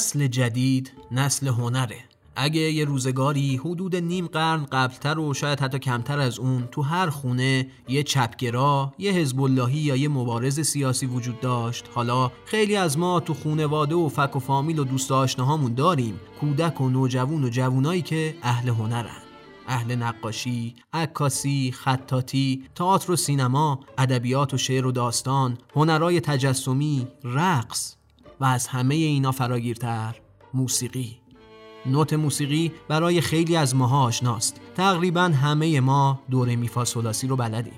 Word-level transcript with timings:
نسل 0.00 0.26
جدید 0.26 0.92
نسل 1.12 1.48
هنره. 1.48 1.96
اگه 2.36 2.60
یه 2.60 2.84
روزگاری 2.84 3.56
حدود 3.56 3.96
نیم 3.96 4.26
قرن 4.26 4.64
قبلتر 4.64 5.18
و 5.18 5.34
شاید 5.34 5.60
حتی 5.60 5.78
کمتر 5.78 6.18
از 6.18 6.38
اون 6.38 6.68
تو 6.72 6.82
هر 6.82 7.10
خونه 7.10 7.66
یه 7.88 8.02
چپگرا، 8.02 8.94
یه 8.98 9.12
حزب 9.12 9.48
یا 9.74 9.96
یه 9.96 10.08
مبارز 10.08 10.60
سیاسی 10.60 11.06
وجود 11.06 11.40
داشت. 11.40 11.84
حالا 11.94 12.32
خیلی 12.44 12.76
از 12.76 12.98
ما 12.98 13.20
تو 13.20 13.34
خونواده 13.34 13.94
و 13.94 14.08
فک 14.08 14.36
و 14.36 14.38
فامیل 14.38 14.78
و 14.78 14.84
دوست 14.84 15.12
آشناهامون 15.12 15.74
داریم. 15.74 16.20
کودک 16.40 16.80
و 16.80 16.88
نوجوون 16.88 17.44
و 17.44 17.48
جوونایی 17.48 18.02
که 18.02 18.34
اهل 18.42 18.68
هنرن. 18.68 19.22
اهل 19.68 19.94
نقاشی، 19.94 20.74
عکاسی، 20.92 21.72
خطاطی، 21.72 22.64
تئاتر 22.74 23.12
و 23.12 23.16
سینما، 23.16 23.80
ادبیات 23.98 24.54
و 24.54 24.58
شعر 24.58 24.86
و 24.86 24.92
داستان، 24.92 25.58
هنرهای 25.76 26.20
تجسمی، 26.20 27.08
رقص. 27.24 27.96
و 28.40 28.44
از 28.44 28.66
همه 28.66 28.94
اینا 28.94 29.32
فراگیرتر. 29.32 30.16
موسیقی. 30.54 31.20
نوت 31.86 32.12
موسیقی 32.12 32.72
برای 32.88 33.20
خیلی 33.20 33.56
از 33.56 33.76
ماها 33.76 34.02
آشناست. 34.02 34.60
تقریبا 34.76 35.22
همه 35.22 35.80
ما 35.80 36.20
دور 36.30 36.56
میفا 36.56 36.84
سولاسی 36.84 37.26
رو 37.26 37.36
بلدیم. 37.36 37.72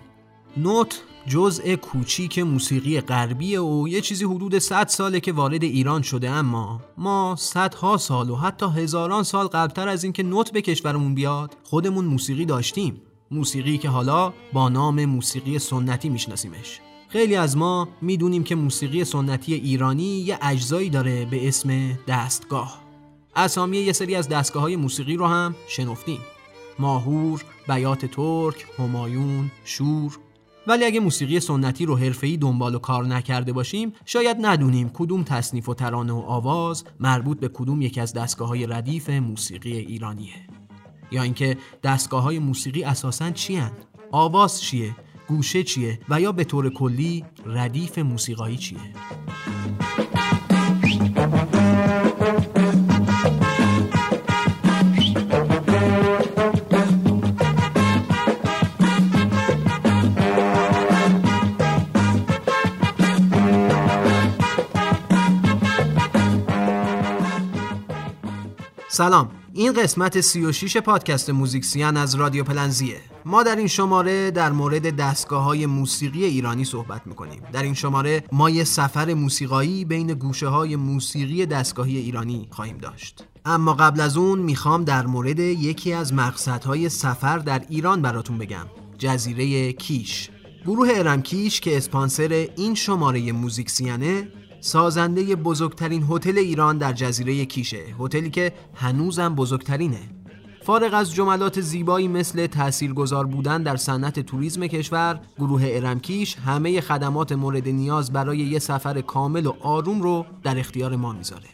نوت 0.56 1.03
جزء 1.27 1.77
کوچیک 1.77 2.39
موسیقی 2.39 3.01
غربی 3.01 3.56
و 3.56 3.89
یه 3.89 4.01
چیزی 4.01 4.25
حدود 4.25 4.59
100 4.59 4.89
ساله 4.89 5.20
که 5.20 5.33
وارد 5.33 5.62
ایران 5.62 6.03
شده 6.03 6.31
اما 6.31 6.81
ما 6.98 7.36
صدها 7.39 7.97
سال 7.97 8.31
و 8.31 8.36
حتی 8.36 8.67
هزاران 8.67 9.23
سال 9.23 9.47
قبلتر 9.47 9.89
از 9.89 10.05
اینکه 10.05 10.23
نوت 10.23 10.53
به 10.53 10.62
کشورمون 10.62 11.14
بیاد 11.14 11.56
خودمون 11.62 12.05
موسیقی 12.05 12.45
داشتیم. 12.45 13.03
موسیقی 13.31 13.79
که 13.79 13.89
حالا 13.89 14.33
با 14.53 14.69
نام 14.69 15.05
موسیقی 15.05 15.58
سنتی 15.58 16.08
میشناسیمش. 16.08 16.81
خیلی 17.12 17.36
از 17.36 17.56
ما 17.56 17.88
می‌دونیم 18.02 18.44
که 18.44 18.55
موسیقی 18.55 19.05
سنتی 19.05 19.55
ایرانی 19.55 20.05
یه 20.05 20.38
اجزایی 20.42 20.91
داره 20.91 21.24
به 21.24 21.48
اسم 21.48 21.98
دستگاه 22.08 22.82
اسامی 23.36 23.78
یه 23.78 23.92
سری 23.92 24.14
از 24.14 24.28
دستگاه 24.28 24.62
های 24.62 24.77
موسیقی 24.77 25.16
رو 25.16 25.27
هم 25.27 25.55
شنفتیم 25.68 26.18
ماهور، 26.78 27.44
بیات 27.68 28.06
ترک، 28.06 28.66
همایون، 28.78 29.50
شور 29.64 30.18
ولی 30.66 30.84
اگه 30.84 31.00
موسیقی 31.00 31.40
سنتی 31.40 31.86
رو 31.86 31.96
حرفه‌ای 31.96 32.36
دنبال 32.36 32.74
و 32.74 32.78
کار 32.78 33.06
نکرده 33.06 33.52
باشیم 33.52 33.92
شاید 34.05 34.36
ندونیم 34.40 34.88
کدوم 34.88 35.22
تصنیف 35.22 35.68
و 35.68 35.74
ترانه 35.74 36.12
و 36.12 36.18
آواز 36.18 36.84
مربوط 37.00 37.40
به 37.40 37.48
کدوم 37.48 37.83
یکی 37.83 38.00
از 38.00 38.12
دستگاه 38.12 38.48
های 38.48 38.66
ردیف 38.66 39.10
موسیقی 39.10 39.78
ایرانیه 39.78 40.46
یا 41.10 41.22
اینکه 41.22 41.56
دستگاه 41.83 42.22
های 42.22 42.38
موسیقی 42.38 42.84
اساساً 42.84 43.30
چی؟ 43.30 43.62
آواز 44.12 44.62
چیه؟ 44.62 44.96
گوشه 45.36 45.62
چیه؟ 45.62 45.98
و 46.08 46.20
یا 46.20 46.33
به 46.33 46.44
طور 46.44 46.70
کلی 46.70 47.25
ردیف 47.47 47.98
موسیقایی 47.98 48.56
چیه؟ 48.56 48.78
سلام 68.89 69.42
این 69.55 69.73
قسمت 69.73 70.20
36 70.20 70.77
پادکست 70.77 71.30
موزیکسیان 71.30 71.96
از 71.96 72.14
رادیو 72.14 72.45
پلنزیه. 72.45 73.01
ما 73.24 73.42
در 73.42 73.57
این 73.57 73.67
شماره 73.67 74.30
در 74.30 74.52
مورد 74.52 74.96
دستگاه 74.96 75.45
های 75.45 75.67
موسیقی 75.67 76.24
ایرانی 76.24 76.64
صحبت 76.64 77.07
می‌کنیم. 77.07 77.42
در 77.52 77.63
این 77.63 77.74
شماره 77.74 78.24
ما 78.33 78.51
یه 78.51 78.64
سفر 78.64 79.14
موسیقایی 79.14 79.85
بین 79.85 80.07
گوشه 80.07 80.48
های 80.48 80.77
موسیقی 80.77 81.46
دستگاهی 81.46 81.96
ایرانی 81.96 82.48
خواهیم 82.51 82.79
داشت. 82.79 83.24
اما 83.45 83.74
قبل 83.74 84.01
از 84.01 84.17
اون 84.17 84.39
می‌خوام 84.39 84.85
در 84.85 85.07
مورد 85.07 85.39
یکی 85.39 85.92
از 85.92 86.14
مقصدهای 86.14 86.89
سفر 86.89 87.39
در 87.39 87.63
ایران 87.69 88.02
براتون 88.02 88.39
بگم. 88.39 88.67
جزیره 88.98 89.73
کیش. 89.73 90.30
گروه 90.67 90.89
ارمکیش 90.95 91.61
که 91.61 91.77
اسپانسر 91.77 92.48
این 92.57 92.74
شماره 92.74 93.33
موزیکسیانه 93.33 94.29
سازنده 94.64 95.36
بزرگترین 95.36 96.06
هتل 96.11 96.39
ایران 96.39 96.78
در 96.78 96.92
جزیره 96.92 97.45
کیشه 97.45 97.84
هتلی 98.00 98.30
که 98.30 98.52
هنوزم 98.74 99.34
بزرگترینه. 99.34 100.00
فارغ 100.62 100.95
از 100.95 101.14
جملات 101.14 101.61
زیبایی 101.61 102.08
مثل 102.08 102.46
تاثیرگذار 102.46 103.27
بودن 103.27 103.62
در 103.62 103.77
صنعت 103.77 104.20
توریسم 104.20 104.67
کشور 104.67 105.20
گروه 105.39 105.62
ارمکیش 105.64 106.36
همه 106.36 106.80
خدمات 106.80 107.33
مورد 107.33 107.68
نیاز 107.68 108.12
برای 108.12 108.39
یه 108.39 108.58
سفر 108.58 109.01
کامل 109.01 109.46
و 109.46 109.52
آروم 109.61 110.02
رو 110.02 110.27
در 110.42 110.58
اختیار 110.58 110.96
ما 110.96 111.12
می‌ذاره. 111.12 111.48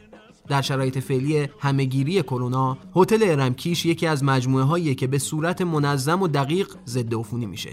در 0.49 0.63
شرایط 0.63 0.99
فعلی 0.99 1.49
همهگیری 1.59 2.23
کرونا 2.23 2.79
هتل 2.97 3.19
ارمکیش 3.23 3.87
یکی 3.87 4.07
از 4.07 4.25
مجموعه 4.25 4.65
هایی 4.65 4.95
که 4.95 5.07
به 5.07 5.19
صورت 5.19 5.63
منظم 5.63 6.23
و 6.23 6.29
دقیق 6.29 6.69
ضد 6.87 7.15
عفونی 7.15 7.47
میشه. 7.47 7.71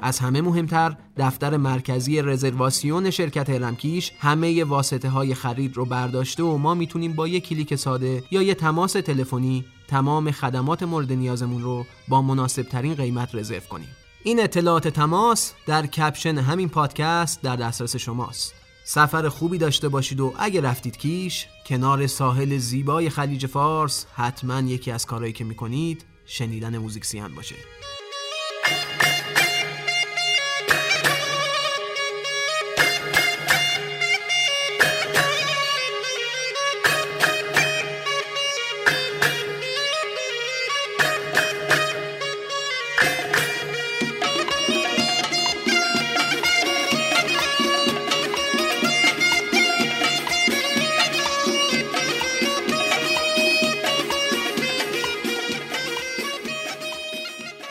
از 0.00 0.18
همه 0.18 0.42
مهمتر 0.42 0.96
دفتر 1.16 1.56
مرکزی 1.56 2.22
رزرواسیون 2.22 3.10
شرکت 3.10 3.50
هرمکیش 3.50 4.12
همه 4.18 4.64
واسطه 4.64 5.08
های 5.08 5.34
خرید 5.34 5.76
رو 5.76 5.84
برداشته 5.84 6.42
و 6.42 6.56
ما 6.56 6.74
می‌تونیم 6.74 7.12
با 7.12 7.28
یک 7.28 7.48
کلیک 7.48 7.74
ساده 7.74 8.22
یا 8.30 8.42
یه 8.42 8.54
تماس 8.54 8.92
تلفنی 8.92 9.64
تمام 9.88 10.30
خدمات 10.30 10.82
مورد 10.82 11.12
نیازمون 11.12 11.62
رو 11.62 11.86
با 12.08 12.22
مناسب 12.22 12.62
ترین 12.62 12.94
قیمت 12.94 13.34
رزرو 13.34 13.60
کنیم. 13.60 13.88
این 14.24 14.40
اطلاعات 14.40 14.88
تماس 14.88 15.52
در 15.66 15.86
کپشن 15.86 16.38
همین 16.38 16.68
پادکست 16.68 17.42
در 17.42 17.56
دسترس 17.56 17.96
شماست. 17.96 18.54
سفر 18.84 19.28
خوبی 19.28 19.58
داشته 19.58 19.88
باشید 19.88 20.20
و 20.20 20.32
اگه 20.38 20.60
رفتید 20.60 20.98
کیش 20.98 21.46
کنار 21.66 22.06
ساحل 22.06 22.58
زیبای 22.58 23.10
خلیج 23.10 23.46
فارس 23.46 24.06
حتما 24.14 24.60
یکی 24.60 24.90
از 24.90 25.06
کارهایی 25.06 25.32
که 25.32 25.44
می‌کنید 25.44 26.04
شنیدن 26.26 26.78
موزیک 26.78 27.04
سیان 27.04 27.34
باشه. 27.34 27.54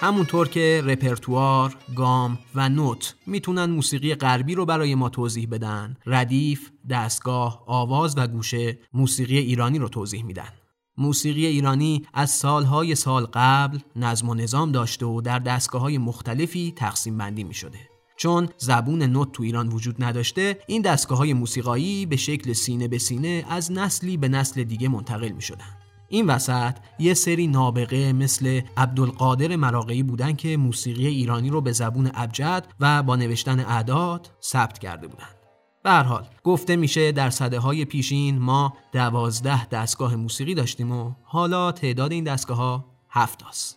همونطور 0.07 0.47
که 0.47 0.81
رپرتوار، 0.85 1.75
گام 1.95 2.39
و 2.55 2.69
نوت 2.69 3.15
می‌تونن 3.25 3.65
موسیقی 3.65 4.15
غربی 4.15 4.55
رو 4.55 4.65
برای 4.65 4.95
ما 4.95 5.09
توضیح 5.09 5.47
بدن 5.51 5.97
ردیف، 6.05 6.71
دستگاه، 6.89 7.63
آواز 7.67 8.17
و 8.17 8.27
گوشه 8.27 8.79
موسیقی 8.93 9.37
ایرانی 9.37 9.79
رو 9.79 9.89
توضیح 9.89 10.23
میدن 10.23 10.49
موسیقی 10.97 11.45
ایرانی 11.45 12.07
از 12.13 12.31
سالهای 12.31 12.95
سال 12.95 13.27
قبل 13.33 13.77
نظم 13.95 14.29
و 14.29 14.33
نظام 14.33 14.71
داشته 14.71 15.05
و 15.05 15.21
در 15.21 15.39
دستگاه 15.39 15.81
های 15.81 15.97
مختلفی 15.97 16.73
تقسیم 16.75 17.17
بندی 17.17 17.43
می 17.43 17.53
شده. 17.53 17.79
چون 18.17 18.49
زبون 18.57 19.03
نوت 19.03 19.31
تو 19.31 19.43
ایران 19.43 19.67
وجود 19.67 20.03
نداشته 20.03 20.59
این 20.67 20.81
دستگاه 20.81 21.17
های 21.17 21.33
موسیقایی 21.33 22.05
به 22.05 22.15
شکل 22.15 22.53
سینه 22.53 22.87
به 22.87 22.97
سینه 22.97 23.45
از 23.49 23.71
نسلی 23.71 24.17
به 24.17 24.27
نسل 24.27 24.63
دیگه 24.63 24.87
منتقل 24.87 25.29
می 25.29 25.41
شدن. 25.41 25.86
این 26.09 26.25
وسط 26.25 26.75
یه 26.99 27.13
سری 27.13 27.47
نابغه 27.47 28.13
مثل 28.13 28.61
عبدالقادر 28.77 29.55
مراقعی 29.55 30.03
بودن 30.03 30.33
که 30.33 30.57
موسیقی 30.57 31.07
ایرانی 31.07 31.49
رو 31.49 31.61
به 31.61 31.71
زبون 31.71 32.11
ابجد 32.13 32.67
و 32.79 33.03
با 33.03 33.15
نوشتن 33.15 33.59
اعداد 33.59 34.31
ثبت 34.43 34.79
کرده 34.79 35.07
بودن. 35.07 35.27
به 35.83 35.91
حال 35.91 36.25
گفته 36.43 36.75
میشه 36.75 37.11
در 37.11 37.29
صده 37.29 37.59
های 37.59 37.85
پیشین 37.85 38.39
ما 38.39 38.73
دوازده 38.91 39.65
دستگاه 39.65 40.15
موسیقی 40.15 40.55
داشتیم 40.55 40.91
و 40.91 41.11
حالا 41.23 41.71
تعداد 41.71 42.11
این 42.11 42.23
دستگاه 42.23 42.57
ها 42.57 42.85
هفت 43.09 43.43
است. 43.43 43.76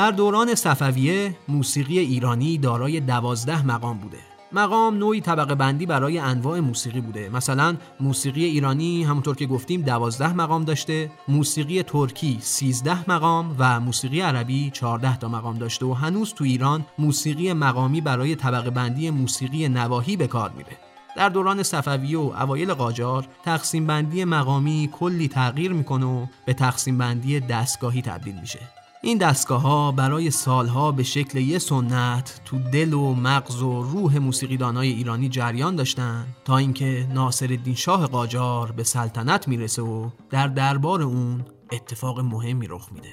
در 0.00 0.10
دوران 0.10 0.54
صفویه 0.54 1.36
موسیقی 1.48 1.98
ایرانی 1.98 2.58
دارای 2.58 3.00
دوازده 3.00 3.66
مقام 3.66 3.98
بوده. 3.98 4.18
مقام 4.52 4.98
نوعی 4.98 5.20
طبقه 5.20 5.54
بندی 5.54 5.86
برای 5.86 6.18
انواع 6.18 6.60
موسیقی 6.60 7.00
بوده. 7.00 7.28
مثلا 7.28 7.76
موسیقی 8.00 8.44
ایرانی 8.44 9.04
همونطور 9.04 9.36
که 9.36 9.46
گفتیم 9.46 9.82
دوازده 9.82 10.32
مقام 10.32 10.64
داشته 10.64 11.10
موسیقی 11.28 11.82
ترکی 11.82 12.38
13 12.40 13.10
مقام 13.10 13.56
و 13.58 13.80
موسیقی 13.80 14.20
عربی 14.20 14.70
14 14.70 15.16
تا 15.16 15.28
مقام 15.28 15.58
داشته 15.58 15.86
و 15.86 15.92
هنوز 15.92 16.34
تو 16.34 16.44
ایران 16.44 16.86
موسیقی 16.98 17.52
مقامی 17.52 18.00
برای 18.00 18.36
طبقه 18.36 18.70
بندی 18.70 19.10
موسیقی 19.10 19.68
نواحی 19.68 20.16
به 20.16 20.26
کار 20.26 20.50
میره. 20.56 20.76
در 21.16 21.28
دوران 21.28 21.62
صفویه 21.62 22.18
و 22.18 22.32
اوایل 22.40 22.74
قاجار 22.74 23.26
تقسیم 23.44 23.86
بندی 23.86 24.24
مقامی 24.24 24.90
کلی 24.92 25.28
تغییر 25.28 25.72
می‌کنه 25.72 26.06
و 26.06 26.26
به 26.44 26.54
تقسیم 26.54 26.98
بندی 26.98 27.40
دستگاهی 27.40 28.02
تبدیل 28.02 28.34
میشه. 28.40 28.79
این 29.02 29.18
دستگاه 29.18 29.60
ها 29.60 29.92
برای 29.92 30.30
سالها 30.30 30.92
به 30.92 31.02
شکل 31.02 31.38
یه 31.38 31.58
سنت 31.58 32.40
تو 32.44 32.58
دل 32.58 32.92
و 32.92 33.14
مغز 33.14 33.62
و 33.62 33.82
روح 33.82 34.18
موسیقیدانای 34.18 34.88
ایرانی 34.88 35.28
جریان 35.28 35.76
داشتن 35.76 36.26
تا 36.44 36.56
اینکه 36.56 37.06
ناصر 37.14 37.58
شاه 37.76 38.06
قاجار 38.06 38.72
به 38.72 38.84
سلطنت 38.84 39.48
می‌رسه 39.48 39.82
و 39.82 40.10
در 40.30 40.46
دربار 40.46 41.02
اون 41.02 41.44
اتفاق 41.72 42.20
مهمی 42.20 42.66
رخ 42.66 42.88
میده. 42.92 43.10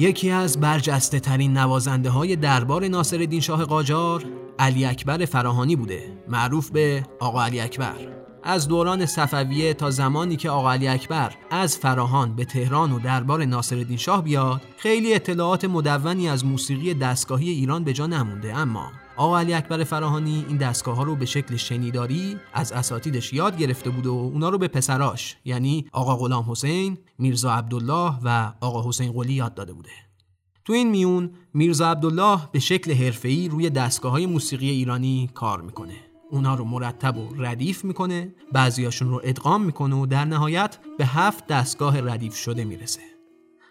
یکی 0.00 0.30
از 0.30 0.60
برجسته 0.60 1.20
ترین 1.20 1.56
نوازنده 1.56 2.10
های 2.10 2.36
دربار 2.36 2.88
ناصر 2.88 3.40
شاه 3.40 3.64
قاجار 3.64 4.24
علی 4.58 4.84
اکبر 4.84 5.24
فراهانی 5.24 5.76
بوده 5.76 6.02
معروف 6.28 6.70
به 6.70 7.06
آقا 7.20 7.44
علی 7.44 7.60
اکبر. 7.60 7.94
از 8.42 8.68
دوران 8.68 9.06
صفویه 9.06 9.74
تا 9.74 9.90
زمانی 9.90 10.36
که 10.36 10.50
آقا 10.50 10.72
علی 10.72 10.88
اکبر 10.88 11.34
از 11.50 11.78
فراهان 11.78 12.36
به 12.36 12.44
تهران 12.44 12.92
و 12.92 12.98
دربار 12.98 13.44
ناصر 13.44 13.96
شاه 13.96 14.24
بیاد 14.24 14.60
خیلی 14.76 15.14
اطلاعات 15.14 15.64
مدونی 15.64 16.28
از 16.28 16.44
موسیقی 16.44 16.94
دستگاهی 16.94 17.50
ایران 17.50 17.84
به 17.84 17.92
جا 17.92 18.06
نمونده 18.06 18.56
اما 18.56 18.92
آقا 19.18 19.38
علی 19.38 19.54
اکبر 19.54 19.84
فراهانی 19.84 20.44
این 20.48 20.56
دستگاه 20.56 20.96
ها 20.96 21.02
رو 21.02 21.16
به 21.16 21.26
شکل 21.26 21.56
شنیداری 21.56 22.36
از 22.52 22.72
اساتیدش 22.72 23.32
یاد 23.32 23.58
گرفته 23.58 23.90
بود 23.90 24.06
و 24.06 24.12
اونا 24.12 24.48
رو 24.48 24.58
به 24.58 24.68
پسراش 24.68 25.36
یعنی 25.44 25.86
آقا 25.92 26.16
غلام 26.16 26.50
حسین، 26.50 26.98
میرزا 27.18 27.52
عبدالله 27.52 28.12
و 28.24 28.52
آقا 28.60 28.88
حسین 28.88 29.12
قلی 29.12 29.32
یاد 29.32 29.54
داده 29.54 29.72
بوده. 29.72 29.90
تو 30.64 30.72
این 30.72 30.90
میون 30.90 31.30
میرزا 31.54 31.90
عبدالله 31.90 32.38
به 32.52 32.58
شکل 32.58 32.92
حرفه‌ای 32.92 33.48
روی 33.48 33.70
دستگاه 33.70 34.12
های 34.12 34.26
موسیقی 34.26 34.70
ایرانی 34.70 35.30
کار 35.34 35.60
می‌کنه. 35.62 35.96
اونا 36.30 36.54
رو 36.54 36.64
مرتب 36.64 37.16
و 37.16 37.28
ردیف 37.38 37.84
می‌کنه، 37.84 38.34
بعضیاشون 38.52 39.08
رو 39.08 39.20
ادغام 39.24 39.64
می‌کنه 39.64 39.96
و 39.96 40.06
در 40.06 40.24
نهایت 40.24 40.78
به 40.98 41.06
هفت 41.06 41.46
دستگاه 41.46 42.00
ردیف 42.00 42.36
شده 42.36 42.64
می‌رسه. 42.64 43.00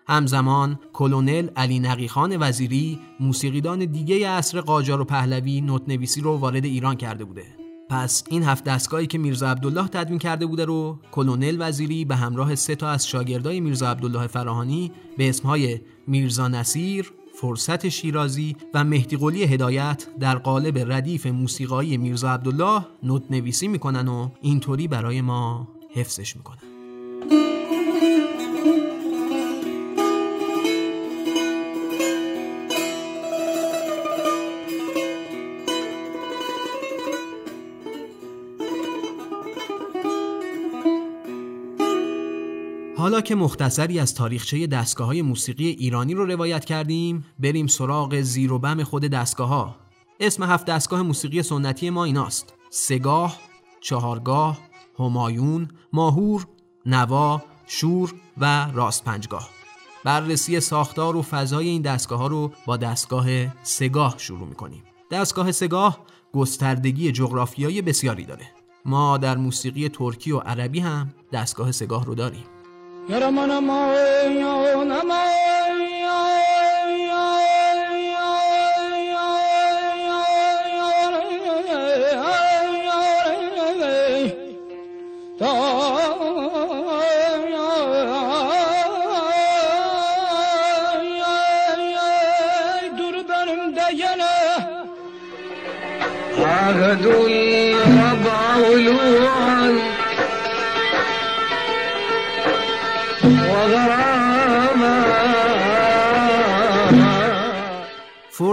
همزمان 0.10 0.80
کلونل 0.94 1.48
علی 1.56 1.80
نقیخان 1.80 2.38
وزیری 2.40 3.00
موسیقیدان 3.20 3.86
دیگه 3.86 4.30
عصر 4.30 4.62
قاجار 4.62 5.02
و 5.02 5.06
پهلوی 5.06 5.62
نوتنویسی 5.62 6.22
رو 6.22 6.38
وارد 6.38 6.66
ایران 6.66 6.96
کرده 6.96 7.26
بوده. 7.26 7.44
پس 7.90 8.24
این 8.30 8.44
هفت 8.44 8.64
دستگاهی 8.64 9.08
که 9.08 9.18
میرزا 9.18 9.52
عبدالله 9.52 9.88
تدوین 9.88 10.20
کرده 10.20 10.46
بوده 10.46 10.66
رو 10.66 11.00
کلونل 11.12 11.58
وزیری 11.60 12.06
به 12.06 12.16
همراه 12.16 12.56
سه 12.56 12.76
تا 12.76 12.90
از 12.90 13.08
شاگردای 13.08 13.60
میرزا 13.60 13.92
عبدالله 13.92 14.28
فراهانی 14.28 14.92
به 15.18 15.30
اسمهای 15.30 15.80
میرزا 16.08 16.48
نصیر، 16.48 17.14
فرصت 17.42 17.90
شیرازی 17.90 18.56
و 18.74 18.84
مهدی 18.84 19.18
قلی 19.18 19.44
هدایت 19.44 20.08
در 20.20 20.36
قالب 20.36 20.92
ردیف 20.92 21.26
موسیقایی 21.26 21.98
میرزا 21.98 22.30
عبدالله 22.30 22.86
نوت 23.04 23.24
نویسی 23.30 23.68
می‌کنن 23.68 24.08
و 24.08 24.30
اینطوری 24.42 24.88
برای 24.88 25.22
ما 25.22 25.68
حفظش 25.94 26.36
می‌کنن. 26.36 26.67
که 43.22 43.36
مختصری 43.36 44.00
از 44.00 44.16
تاریخچه 44.16 44.68
دستگاه 44.68 45.08
های 45.08 45.22
موسیقی 45.22 45.68
ایرانی 45.68 46.14
رو 46.14 46.26
روایت 46.26 46.66
کردیم 46.66 47.26
بریم 47.40 47.68
سراغ 47.68 48.22
زیر 48.22 48.54
و 48.54 48.60
بم 48.60 48.84
خود 48.84 49.04
دستگاه 49.04 49.50
ها 49.50 49.76
اسم 50.20 50.44
هفت 50.44 50.66
دستگاه 50.66 51.02
موسیقی 51.02 51.44
سنتی 51.44 51.90
ما 51.90 52.04
ایناست. 52.04 52.54
سگاه، 52.70 53.38
چهارگاه، 53.82 54.60
همایون، 55.00 55.68
ماهور، 55.94 56.48
نوا، 56.86 57.42
شور 57.68 58.14
و 58.38 58.72
راست 58.74 59.04
پنجگاه 59.04 59.50
بررسی 60.04 60.60
ساختار 60.60 61.16
و 61.16 61.22
فضای 61.22 61.68
این 61.68 61.82
دستگاه 61.82 62.20
ها 62.20 62.28
رو 62.28 62.52
با 62.66 62.78
دستگاه 62.78 63.28
سگاه 63.64 64.16
شروع 64.18 64.48
می‌کنیم. 64.48 64.84
دستگاه 65.12 65.52
سگاه 65.52 66.06
گستردگی 66.34 67.12
جغرافیایی 67.12 67.82
بسیاری 67.82 68.26
داره. 68.26 68.52
ما 68.86 69.18
در 69.18 69.38
موسیقی 69.38 69.90
ترکی 69.90 70.32
و 70.32 70.40
عربی 70.40 70.80
هم 70.80 71.14
دستگاه 71.32 71.72
سگاه 71.72 72.06
رو 72.06 72.16
داریم. 72.16 72.44
Yaraman 73.08 73.50
aman 73.50 74.36
aman 74.44 74.90
aman 74.92 75.28
Dur 92.98 93.16
benimde 93.30 93.88
gene 93.96 94.36
Ah 96.44 97.00
dünya 97.04 97.77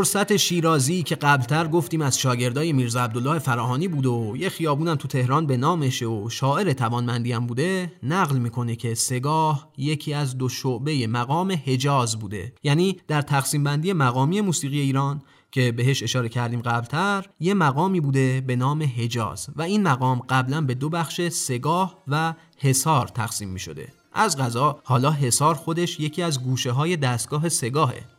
فرصت 0.04 0.36
شیرازی 0.36 1.02
که 1.02 1.14
قبلتر 1.14 1.68
گفتیم 1.68 2.02
از 2.02 2.18
شاگردای 2.18 2.72
میرزا 2.72 3.04
عبدالله 3.04 3.38
فراهانی 3.38 3.88
بود 3.88 4.06
و 4.06 4.34
یه 4.36 4.48
خیابونم 4.48 4.94
تو 4.94 5.08
تهران 5.08 5.46
به 5.46 5.56
نامشه 5.56 6.06
و 6.06 6.30
شاعر 6.30 6.72
توانمندی 6.72 7.32
هم 7.32 7.46
بوده 7.46 7.92
نقل 8.02 8.38
می‌کنه 8.38 8.76
که 8.76 8.94
سگاه 8.94 9.68
یکی 9.76 10.14
از 10.14 10.38
دو 10.38 10.48
شعبه 10.48 11.06
مقام 11.06 11.60
حجاز 11.66 12.18
بوده. 12.18 12.52
یعنی 12.62 12.96
در 13.08 13.22
تقسیم 13.22 13.64
بندی 13.64 13.92
مقامی 13.92 14.40
موسیقی 14.40 14.80
ایران 14.80 15.22
که 15.52 15.72
بهش 15.72 16.02
اشاره 16.02 16.28
کردیم 16.28 16.60
قبلتر 16.60 17.26
یه 17.40 17.54
مقامی 17.54 18.00
بوده 18.00 18.40
به 18.40 18.56
نام 18.56 18.82
حجاز 18.82 19.46
و 19.56 19.62
این 19.62 19.82
مقام 19.82 20.22
قبلا 20.28 20.60
به 20.60 20.74
دو 20.74 20.88
بخش 20.88 21.28
سگاه 21.28 22.02
و 22.08 22.34
حصار 22.58 23.08
تقسیم 23.08 23.48
می 23.48 23.58
شده 23.58 23.88
از 24.12 24.36
غذا 24.36 24.80
حالا 24.84 25.10
حصار 25.10 25.54
خودش 25.54 26.00
یکی 26.00 26.22
از 26.22 26.42
گوشه 26.42 26.70
های 26.70 26.96
دستگاه 26.96 27.48
سگاهه. 27.48 28.13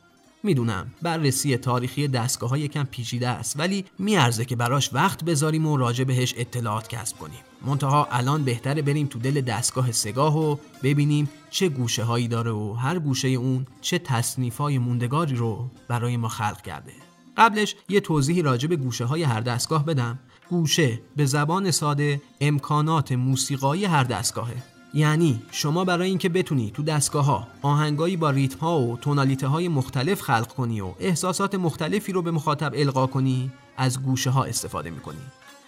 می‌دونم 0.45 0.93
بررسی 1.01 1.57
تاریخی 1.57 2.07
دستگاه 2.07 2.49
های 2.49 2.61
یکم 2.61 2.83
پیچیده 2.83 3.27
است 3.27 3.59
ولی 3.59 3.85
میارزه 3.99 4.45
که 4.45 4.55
براش 4.55 4.89
وقت 4.93 5.23
بذاریم 5.23 5.67
و 5.67 5.77
راجع 5.77 6.03
بهش 6.03 6.33
اطلاعات 6.37 6.87
کسب 6.87 7.17
کنیم. 7.17 7.39
منتها 7.65 8.07
الان 8.11 8.43
بهتره 8.43 8.81
بریم 8.81 9.07
تو 9.07 9.19
دل 9.19 9.41
دستگاه 9.41 9.91
سگاه 9.91 10.37
و 10.37 10.57
ببینیم 10.83 11.29
چه 11.49 11.69
گوشه 11.69 12.03
هایی 12.03 12.27
داره 12.27 12.51
و 12.51 12.73
هر 12.73 12.99
گوشه 12.99 13.27
اون 13.27 13.65
چه 13.81 13.99
تصنیف 13.99 14.57
های 14.57 14.77
موندگاری 14.77 15.35
رو 15.35 15.69
برای 15.87 16.17
ما 16.17 16.27
خلق 16.27 16.61
کرده. 16.61 16.93
قبلش 17.37 17.75
یه 17.89 17.99
توضیحی 17.99 18.41
راجع 18.41 18.67
به 18.67 18.75
گوشه 18.75 19.05
های 19.05 19.23
هر 19.23 19.41
دستگاه 19.41 19.85
بدم. 19.85 20.19
گوشه 20.49 21.01
به 21.15 21.25
زبان 21.25 21.71
ساده 21.71 22.21
امکانات 22.41 23.11
موسیقایی 23.11 23.85
هر 23.85 24.03
دستگاهه. 24.03 24.74
یعنی 24.95 25.41
شما 25.51 25.85
برای 25.85 26.09
اینکه 26.09 26.29
بتونی 26.29 26.71
تو 26.71 26.83
دستگاه 26.83 27.25
ها 27.25 27.47
آهنگایی 27.61 28.17
با 28.17 28.29
ریتم 28.29 28.59
ها 28.59 28.79
و 28.79 28.97
تونالیته 28.97 29.47
های 29.47 29.67
مختلف 29.67 30.21
خلق 30.21 30.47
کنی 30.47 30.81
و 30.81 30.93
احساسات 30.99 31.55
مختلفی 31.55 32.11
رو 32.11 32.21
به 32.21 32.31
مخاطب 32.31 32.71
القا 32.75 33.07
کنی 33.07 33.51
از 33.77 34.03
گوشه 34.03 34.29
ها 34.29 34.43
استفاده 34.43 34.89
می‌کنی. 34.89 35.17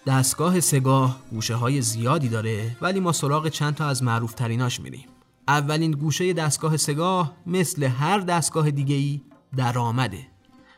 دستگاه 0.06 0.60
سگاه 0.60 1.20
گوشه 1.32 1.56
های 1.56 1.82
زیادی 1.82 2.30
داره 2.30 2.78
ولی 2.82 3.00
ما 3.00 3.12
سراغ 3.12 3.48
چند 3.48 3.76
تا 3.76 3.86
از 3.86 4.04
معروف 4.04 4.34
تریناش 4.34 4.80
میریم. 4.80 5.06
اولین 5.48 5.92
گوشه 5.92 6.34
دستگاه 6.34 6.78
سگاه 6.78 7.34
مثل 7.46 7.84
هر 7.84 8.20
دستگاه 8.20 8.72
دیگه 8.72 8.96
ای 8.96 9.22
درآمده. 9.58 10.28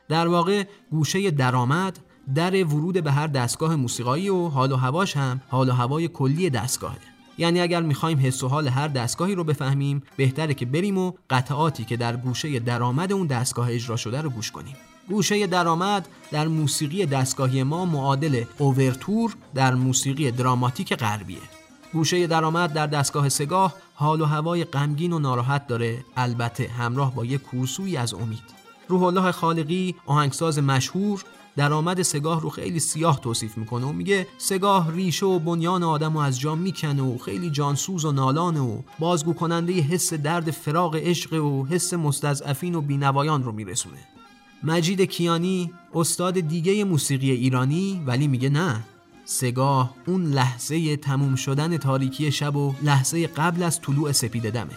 در 0.07 0.27
واقع 0.27 0.63
گوشه 0.91 1.31
درآمد 1.31 1.99
در 2.35 2.65
ورود 2.65 3.03
به 3.03 3.11
هر 3.11 3.27
دستگاه 3.27 3.75
موسیقایی 3.75 4.29
و 4.29 4.47
حال 4.47 4.71
و 4.71 4.75
هواش 4.75 5.17
هم 5.17 5.41
حال 5.49 5.69
و 5.69 5.71
هوای 5.71 6.07
کلی 6.07 6.49
دستگاهه. 6.49 7.18
یعنی 7.39 7.61
اگر 7.61 7.81
می‌خوایم 7.81 8.19
حس 8.19 8.43
و 8.43 8.47
حال 8.47 8.67
هر 8.67 8.87
دستگاهی 8.87 9.35
رو 9.35 9.43
بفهمیم 9.43 10.03
بهتره 10.17 10.53
که 10.53 10.65
بریم 10.65 10.97
و 10.97 11.13
قطعاتی 11.29 11.85
که 11.85 11.97
در 11.97 12.17
گوشه 12.17 12.59
درآمد 12.59 13.13
اون 13.13 13.27
دستگاه 13.27 13.69
اجرا 13.71 13.95
شده 13.95 14.21
رو 14.21 14.29
گوش 14.29 14.51
کنیم. 14.51 14.75
گوشه 15.09 15.47
درآمد 15.47 16.07
در 16.31 16.47
موسیقی 16.47 17.05
دستگاهی 17.05 17.63
ما 17.63 17.85
معادل 17.85 18.43
اوورتور 18.57 19.35
در 19.55 19.75
موسیقی 19.75 20.31
دراماتیک 20.31 20.95
غربیه. 20.95 21.37
گوشه 21.93 22.27
درآمد 22.27 22.73
در 22.73 22.87
دستگاه 22.87 23.29
سگاه 23.29 23.73
حال 23.93 24.21
و 24.21 24.25
هوای 24.25 24.63
غمگین 24.63 25.13
و 25.13 25.19
ناراحت 25.19 25.67
داره 25.67 26.05
البته 26.17 26.67
همراه 26.67 27.15
با 27.15 27.25
یک 27.25 27.41
کورسوی 27.41 27.97
از 27.97 28.13
امید. 28.13 28.59
روح 28.87 29.03
الله 29.03 29.31
خالقی 29.31 29.95
آهنگساز 30.05 30.59
مشهور 30.59 31.23
درآمد 31.59 32.01
سگاه 32.01 32.41
رو 32.41 32.49
خیلی 32.49 32.79
سیاه 32.79 33.19
توصیف 33.19 33.57
می‌کنه 33.57 33.85
و 33.85 33.91
میگه 33.91 34.27
سگاه 34.37 34.91
ریشه 34.91 35.25
و 35.25 35.39
بنیان 35.39 35.83
آدم 35.83 36.15
و 36.15 36.19
از 36.19 36.39
جا 36.39 36.55
می‌کنه 36.55 37.01
و 37.01 37.17
خیلی 37.17 37.49
جانسوز 37.49 38.05
و 38.05 38.11
نالانه 38.11 38.59
و 38.59 38.81
بازگو 38.99 39.33
کننده 39.33 39.73
حس 39.73 40.13
درد 40.13 40.51
فراق 40.51 40.95
عشق 40.95 41.33
و 41.33 41.65
حس 41.65 41.93
مستضعفین 41.93 42.75
و 42.75 42.81
بینوایان 42.81 43.43
رو 43.43 43.51
میرسونه. 43.51 43.97
مجید 44.63 45.01
کیانی 45.01 45.73
استاد 45.93 46.39
دیگه 46.39 46.83
موسیقی 46.83 47.31
ایرانی 47.31 48.03
ولی 48.05 48.27
میگه 48.27 48.49
نه. 48.49 48.83
سگاه 49.25 49.95
اون 50.07 50.25
لحظه 50.25 50.97
تموم 50.97 51.35
شدن 51.35 51.77
تاریکی 51.77 52.31
شب 52.31 52.55
و 52.55 52.73
لحظه 52.81 53.27
قبل 53.27 53.63
از 53.63 53.81
طلوع 53.81 54.11
سپید 54.11 54.49
دمه. 54.49 54.75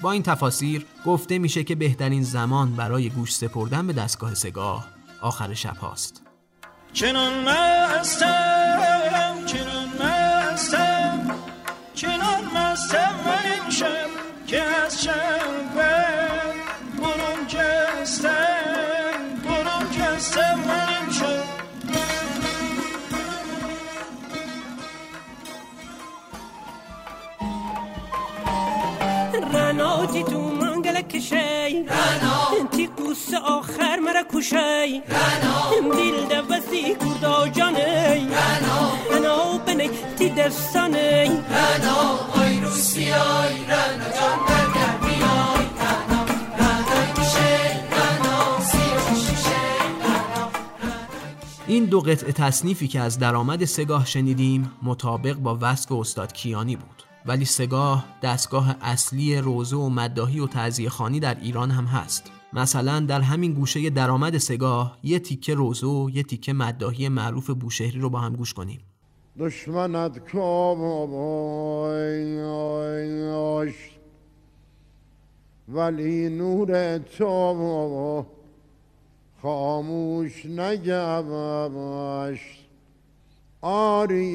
با 0.00 0.12
این 0.12 0.22
تفاسیر 0.22 0.86
گفته 1.06 1.38
میشه 1.38 1.64
که 1.64 1.74
بهترین 1.74 2.22
زمان 2.22 2.76
برای 2.76 3.10
گوش 3.10 3.34
سپردن 3.34 3.86
به 3.86 3.92
دستگاه 3.92 4.34
سگاه 4.34 4.94
آخر 5.20 5.54
شب 5.54 5.76
هاست. 5.76 6.22
چنان 6.92 7.32
مستم 7.48 9.44
چنان 9.46 9.88
مستم 10.00 11.34
چنان 11.94 12.44
مستم 12.44 13.14
من 13.26 13.44
این 13.52 13.70
شب 13.70 14.08
که 14.46 14.62
از 14.62 15.02
شب 15.04 15.74
برون 16.98 17.46
کستم 17.48 18.30
برون 19.44 19.90
کستم 19.90 20.58
من 20.66 20.88
این 20.88 21.12
شب. 21.12 21.44
رناتی 29.54 30.22
تو 30.24 30.40
منگل 30.40 31.00
کشی. 31.00 31.34
رنا 31.88 32.33
آخر 33.34 33.96
مرا 33.96 34.22
کشی 34.34 35.02
رنا 35.08 35.94
دیل 35.96 36.28
دوستی 36.28 36.94
کردا 36.94 37.48
جانی 37.48 37.80
رنا 37.80 38.92
رنا 39.10 39.58
بنی 39.58 39.90
تی 40.18 40.30
دستانی 40.30 41.24
رنا 41.26 42.18
آی 42.34 42.60
روسیای 42.60 43.64
رنا 43.68 44.08
جان 44.16 44.38
برگر 44.48 44.96
بیای 45.02 45.66
رنا 45.80 46.24
رنا 46.58 47.12
کشی 47.16 47.54
رنا 47.90 48.58
این 51.66 51.84
دو 51.84 52.00
قطع 52.00 52.30
تصنیفی 52.30 52.88
که 52.88 53.00
از 53.00 53.18
درآمد 53.18 53.64
سگاه 53.64 54.06
شنیدیم 54.06 54.70
مطابق 54.82 55.34
با 55.34 55.58
وصف 55.60 55.92
استاد 55.92 56.32
کیانی 56.32 56.76
بود. 56.76 57.02
ولی 57.26 57.44
سگاه 57.44 58.04
دستگاه 58.22 58.76
اصلی 58.82 59.36
روزه 59.36 59.76
و 59.76 59.88
مداهی 59.88 60.40
و 60.40 60.46
تعذیه 60.46 60.88
خانی 60.88 61.20
در 61.20 61.36
ایران 61.40 61.70
هم 61.70 61.84
هست. 61.84 62.30
مثلا 62.54 63.00
در 63.00 63.20
همین 63.20 63.52
گوشه 63.52 63.90
درآمد 63.90 64.38
سگاه 64.38 64.98
یه 65.02 65.18
تیکه 65.18 65.54
روزه 65.54 65.86
و 65.86 66.10
یه 66.12 66.22
تیکه 66.22 66.52
مداهی 66.52 67.08
معروف 67.08 67.50
بوشهری 67.50 68.00
رو 68.00 68.10
با 68.10 68.18
هم 68.18 68.36
گوش 68.36 68.54
کنیم. 68.54 68.80
دشمنت 69.38 70.18
کاش 70.18 70.78
ولی 75.68 76.28
نور 76.28 76.98
تو 76.98 78.26
خاموش 79.42 80.46
نگذشت 80.46 82.64
آری 83.60 84.26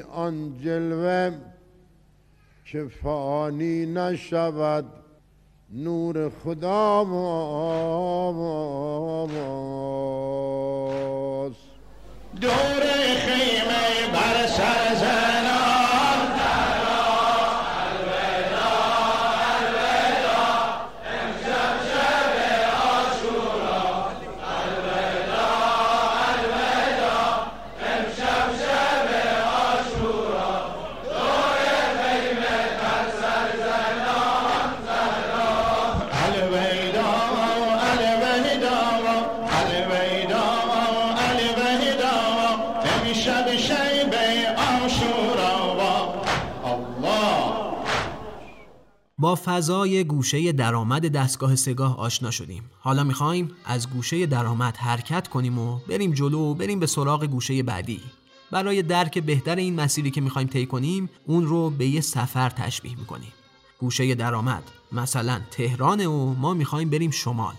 آن 0.00 0.58
جلوه 0.58 1.38
که 2.64 2.88
فانی 3.02 3.86
نشود. 3.86 4.97
نور 5.72 6.30
خدا 6.44 7.04
باست 11.44 11.60
دور 12.40 12.82
خیمه 13.26 14.12
بر 14.12 14.46
سر 14.46 14.94
زنان 14.94 15.47
با 49.20 49.38
فضای 49.44 50.04
گوشه 50.04 50.52
درآمد 50.52 51.06
دستگاه 51.06 51.56
سگاه 51.56 51.98
آشنا 51.98 52.30
شدیم. 52.30 52.62
حالا 52.80 53.04
می‌خوایم 53.04 53.50
از 53.64 53.90
گوشه 53.90 54.26
درآمد 54.26 54.76
حرکت 54.76 55.28
کنیم 55.28 55.58
و 55.58 55.78
بریم 55.88 56.12
جلو 56.12 56.38
و 56.38 56.54
بریم 56.54 56.80
به 56.80 56.86
سراغ 56.86 57.24
گوشه 57.24 57.62
بعدی. 57.62 58.00
برای 58.50 58.82
درک 58.82 59.18
بهتر 59.18 59.56
این 59.56 59.80
مسیری 59.80 60.10
که 60.10 60.20
می‌خوایم 60.20 60.48
طی 60.48 60.66
کنیم 60.66 61.10
اون 61.26 61.46
رو 61.46 61.70
به 61.70 61.86
یه 61.86 62.00
سفر 62.00 62.50
تشبیه 62.50 62.98
می‌کنیم. 62.98 63.32
گوشه 63.78 64.14
درآمد 64.14 64.62
مثلا 64.92 65.40
تهرانه 65.50 66.06
و 66.06 66.34
ما 66.34 66.54
می‌خوایم 66.54 66.90
بریم 66.90 67.10
شمال. 67.10 67.54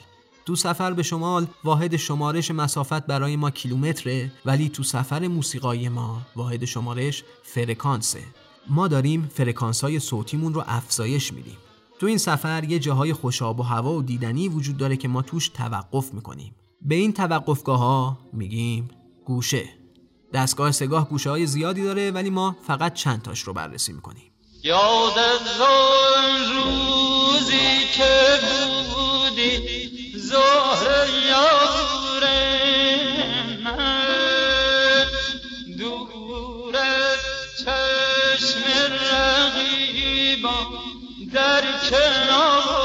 تو 0.45 0.55
سفر 0.55 0.93
به 0.93 1.03
شمال 1.03 1.47
واحد 1.63 1.95
شمارش 1.95 2.51
مسافت 2.51 3.05
برای 3.07 3.35
ما 3.35 3.51
کیلومتره 3.51 4.31
ولی 4.45 4.69
تو 4.69 4.83
سفر 4.83 5.27
موسیقایی 5.27 5.89
ما 5.89 6.21
واحد 6.35 6.65
شمارش 6.65 7.23
فرکانسه. 7.43 8.19
ما 8.67 8.87
داریم 8.87 9.31
فرکانس 9.35 9.81
های 9.81 9.99
صوتیمون 9.99 10.53
رو 10.53 10.63
افزایش 10.67 11.33
میدیم. 11.33 11.57
تو 11.99 12.05
این 12.05 12.17
سفر 12.17 12.63
یه 12.63 12.79
جاهای 12.79 13.13
خوشاب 13.13 13.59
و 13.59 13.63
هوا 13.63 13.93
و 13.93 14.01
دیدنی 14.01 14.49
وجود 14.49 14.77
داره 14.77 14.97
که 14.97 15.07
ما 15.07 15.21
توش 15.21 15.49
توقف 15.49 16.13
می‌کنیم. 16.13 16.55
به 16.81 16.95
این 16.95 17.13
توقفگاه 17.13 17.79
ها 17.79 18.17
میگیم 18.33 18.89
گوشه. 19.25 19.69
دستگاه 20.33 20.71
سگاه 20.71 21.09
گوشه 21.09 21.29
های 21.29 21.45
زیادی 21.45 21.83
داره 21.83 22.11
ولی 22.11 22.29
ما 22.29 22.55
فقط 22.67 22.93
چند 22.93 23.21
تاش 23.21 23.39
رو 23.39 23.53
بررسی 23.53 23.93
می‌کنیم. 23.93 24.31
یاد 24.63 25.19
روزی 26.53 27.85
که 27.93 28.39
بودی 28.93 29.59
زهر 30.15 31.07
یار 31.29 32.48
در 41.33 41.63
کنار 41.89 42.78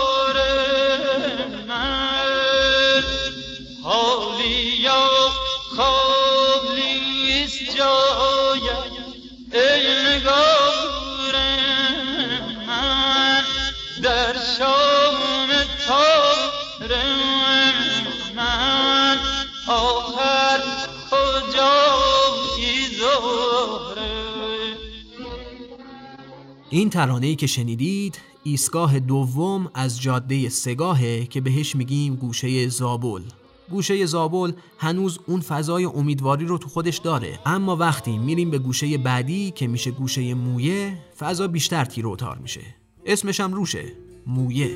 این 26.74 26.90
ترانه‌ای 26.90 27.36
که 27.36 27.46
شنیدید 27.46 28.18
ایستگاه 28.42 28.98
دوم 28.98 29.70
از 29.74 30.00
جاده 30.00 30.48
سگاهه 30.48 31.26
که 31.26 31.40
بهش 31.40 31.76
میگیم 31.76 32.14
گوشه 32.14 32.68
زابل. 32.68 33.22
گوشه 33.70 34.06
زابل 34.06 34.52
هنوز 34.78 35.18
اون 35.26 35.40
فضای 35.40 35.84
امیدواری 35.84 36.46
رو 36.46 36.58
تو 36.58 36.68
خودش 36.68 36.98
داره. 36.98 37.38
اما 37.46 37.76
وقتی 37.76 38.18
میریم 38.18 38.50
به 38.50 38.58
گوشه 38.58 38.98
بعدی 38.98 39.50
که 39.50 39.66
میشه 39.66 39.90
گوشه 39.90 40.34
مویه 40.34 40.98
فضا 41.18 41.48
بیشتر 41.48 41.84
تار 42.18 42.38
میشه. 42.38 42.60
اسمش 43.06 43.40
هم 43.40 43.54
روشه. 43.54 43.84
مویه. 44.26 44.70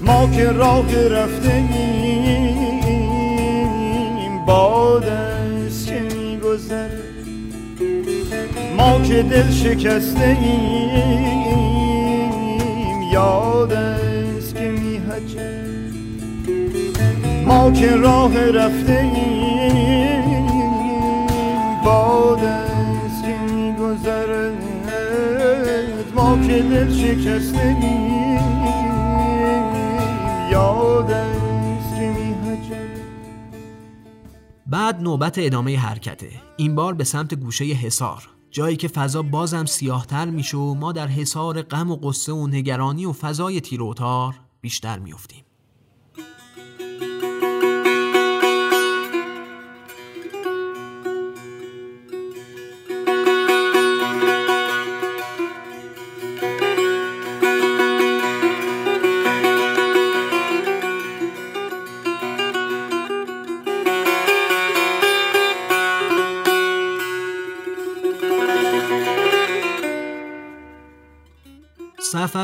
ما 0.00 0.30
که 0.30 0.44
راه 0.44 1.08
رفته 1.08 1.54
ایم 4.18 4.46
باد 4.46 5.04
است 5.04 5.86
که 5.86 6.00
میگذره. 6.00 7.07
ما 8.78 9.00
که 9.02 9.22
دل 9.22 9.50
شکسته 9.50 10.36
ایم 10.40 11.82
یاد 13.12 13.72
است 13.72 14.54
که 14.54 14.70
میهجه 14.70 15.68
ما 17.46 17.70
که 17.70 17.96
راه 17.96 18.50
رفته 18.50 19.10
ایم 19.14 20.46
باد 21.84 22.44
است 22.44 23.24
که 23.24 23.38
میگذرد 23.54 24.52
ما 26.14 26.38
که 26.46 26.62
دل 26.62 26.92
شکسته 26.92 27.76
ایم 27.82 28.38
یاد 30.50 31.10
است 31.10 31.96
که 31.96 32.12
بعد 34.66 35.00
نوبت 35.00 35.34
ادامه 35.38 35.76
حرکته. 35.78 36.30
این 36.56 36.74
بار 36.74 36.94
به 36.94 37.04
سمت 37.04 37.34
گوشه 37.34 37.64
حصار. 37.64 38.37
جایی 38.50 38.76
که 38.76 38.88
فضا 38.88 39.22
بازم 39.22 39.64
سیاهتر 39.64 40.30
میشه 40.30 40.56
و 40.56 40.74
ما 40.74 40.92
در 40.92 41.06
حصار 41.06 41.62
غم 41.62 41.90
و 41.90 41.96
قصه 41.96 42.32
و 42.32 42.46
نگرانی 42.46 43.06
و 43.06 43.12
فضای 43.12 43.60
تیروتار 43.60 44.40
بیشتر 44.60 44.98
میفتیم 44.98 45.44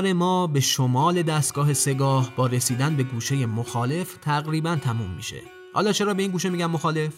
سفر 0.04 0.12
ما 0.12 0.46
به 0.46 0.60
شمال 0.60 1.22
دستگاه 1.22 1.72
سگاه 1.72 2.32
با 2.36 2.46
رسیدن 2.46 2.96
به 2.96 3.02
گوشه 3.02 3.46
مخالف 3.46 4.16
تقریبا 4.16 4.76
تموم 4.76 5.10
میشه. 5.10 5.40
حالا 5.74 5.92
چرا 5.92 6.14
به 6.14 6.22
این 6.22 6.30
گوشه 6.30 6.50
میگم 6.50 6.70
مخالف؟ 6.70 7.12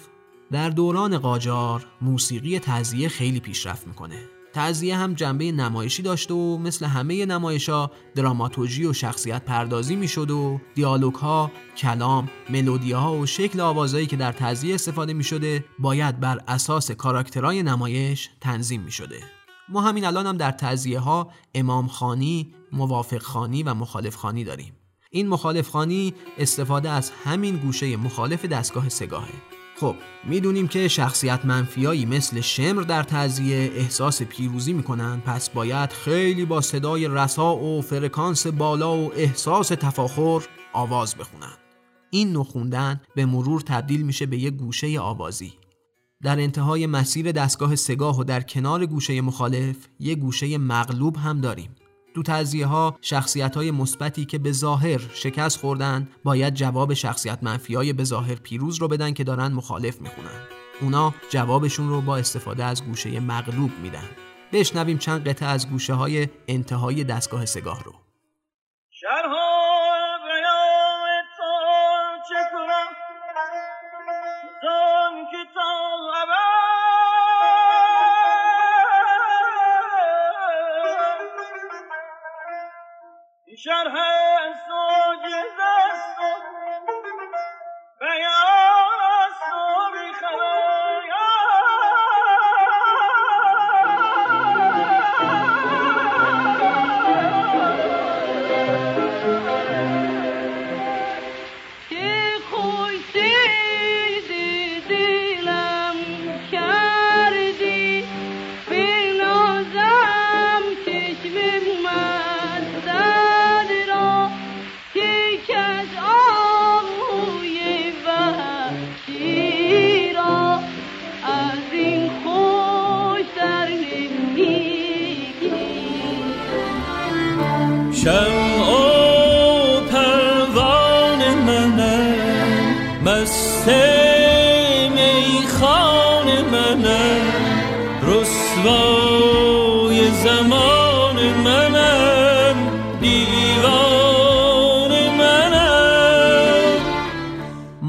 در 0.52 0.70
دوران 0.70 1.18
قاجار 1.18 1.86
موسیقی 2.02 2.58
تعذیه 2.58 3.08
خیلی 3.08 3.40
پیشرفت 3.40 3.86
می‌کنه. 3.86 4.18
تعذیه 4.52 4.96
هم 4.96 5.14
جنبه 5.14 5.52
نمایشی 5.52 6.02
داشته 6.02 6.34
و 6.34 6.58
مثل 6.58 6.86
همه 6.86 7.26
نمایشا 7.26 7.90
دراماتورژی 8.14 8.86
و 8.86 8.92
شخصیت 8.92 9.44
پردازی 9.44 9.96
می‌شد 9.96 10.30
و 10.30 10.60
دیالوگ 10.74 11.14
ها، 11.14 11.50
کلام، 11.76 12.28
ملودی 12.50 12.92
ها 12.92 13.18
و 13.18 13.26
شکل 13.26 13.60
آوازهایی 13.60 14.06
که 14.06 14.16
در 14.16 14.32
تعذیه 14.32 14.74
استفاده 14.74 15.12
می‌شده 15.12 15.64
باید 15.78 16.20
بر 16.20 16.40
اساس 16.48 16.90
کاراکترهای 16.90 17.62
نمایش 17.62 18.30
تنظیم 18.40 18.80
می‌شده. 18.80 19.20
ما 19.68 19.80
همین 19.80 20.04
الان 20.04 20.26
هم 20.26 20.36
در 20.36 20.50
تعذیه 20.50 20.98
ها 21.00 21.30
امام 21.54 21.86
خانی، 21.86 22.54
موافق 22.76 23.22
خانی 23.22 23.62
و 23.62 23.74
مخالف 23.74 24.16
خانی 24.16 24.44
داریم. 24.44 24.72
این 25.10 25.28
مخالف 25.28 25.68
خانی 25.68 26.14
استفاده 26.38 26.90
از 26.90 27.10
همین 27.24 27.56
گوشه 27.56 27.96
مخالف 27.96 28.44
دستگاه 28.44 28.88
سگاهه. 28.88 29.32
خب 29.80 29.94
می‌دونیم 30.24 30.68
که 30.68 30.88
شخصیت 30.88 31.44
منفیایی 31.44 32.06
مثل 32.06 32.40
شمر 32.40 32.82
در 32.82 33.02
تعذیه 33.02 33.72
احساس 33.74 34.22
پیروزی 34.22 34.72
می‌کنن 34.72 35.20
پس 35.20 35.50
باید 35.50 35.92
خیلی 35.92 36.44
با 36.44 36.60
صدای 36.60 37.08
رسا 37.08 37.56
و 37.56 37.82
فرکانس 37.82 38.46
بالا 38.46 38.96
و 38.96 39.12
احساس 39.14 39.68
تفاخر 39.68 40.40
آواز 40.72 41.16
بخونن. 41.16 41.56
این 42.10 42.36
نخوندن 42.36 43.00
به 43.14 43.26
مرور 43.26 43.60
تبدیل 43.60 44.02
میشه 44.02 44.26
به 44.26 44.38
یک 44.38 44.54
گوشه 44.54 45.00
آوازی 45.00 45.52
در 46.22 46.40
انتهای 46.40 46.86
مسیر 46.86 47.32
دستگاه 47.32 47.76
سگاه 47.76 48.20
و 48.20 48.24
در 48.24 48.40
کنار 48.40 48.86
گوشه 48.86 49.20
مخالف 49.20 49.76
یه 49.98 50.14
گوشه 50.14 50.58
مغلوب 50.58 51.16
هم 51.16 51.40
داریم 51.40 51.70
تو 52.16 52.22
تعذیه 52.22 52.66
ها 52.66 52.98
شخصیت 53.00 53.56
های 53.56 53.70
مثبتی 53.70 54.24
که 54.24 54.38
به 54.38 54.52
ظاهر 54.52 55.00
شکست 55.14 55.58
خوردن 55.58 56.08
باید 56.24 56.54
جواب 56.54 56.94
شخصیت 56.94 57.38
منفی 57.42 57.74
های 57.74 57.92
به 57.92 58.04
ظاهر 58.04 58.34
پیروز 58.34 58.78
رو 58.78 58.88
بدن 58.88 59.12
که 59.12 59.24
دارن 59.24 59.52
مخالف 59.52 60.00
می‌خونن. 60.00 60.40
اونا 60.80 61.14
جوابشون 61.30 61.88
رو 61.88 62.00
با 62.00 62.16
استفاده 62.16 62.64
از 62.64 62.84
گوشه 62.84 63.20
مغلوب 63.20 63.70
میدن. 63.82 64.08
بشنویم 64.52 64.98
چند 64.98 65.28
قطعه 65.28 65.48
از 65.48 65.70
گوشه 65.70 65.94
های 65.94 66.28
انتهای 66.48 67.04
دستگاه 67.04 67.46
سگاه 67.46 67.84
رو. 67.84 68.05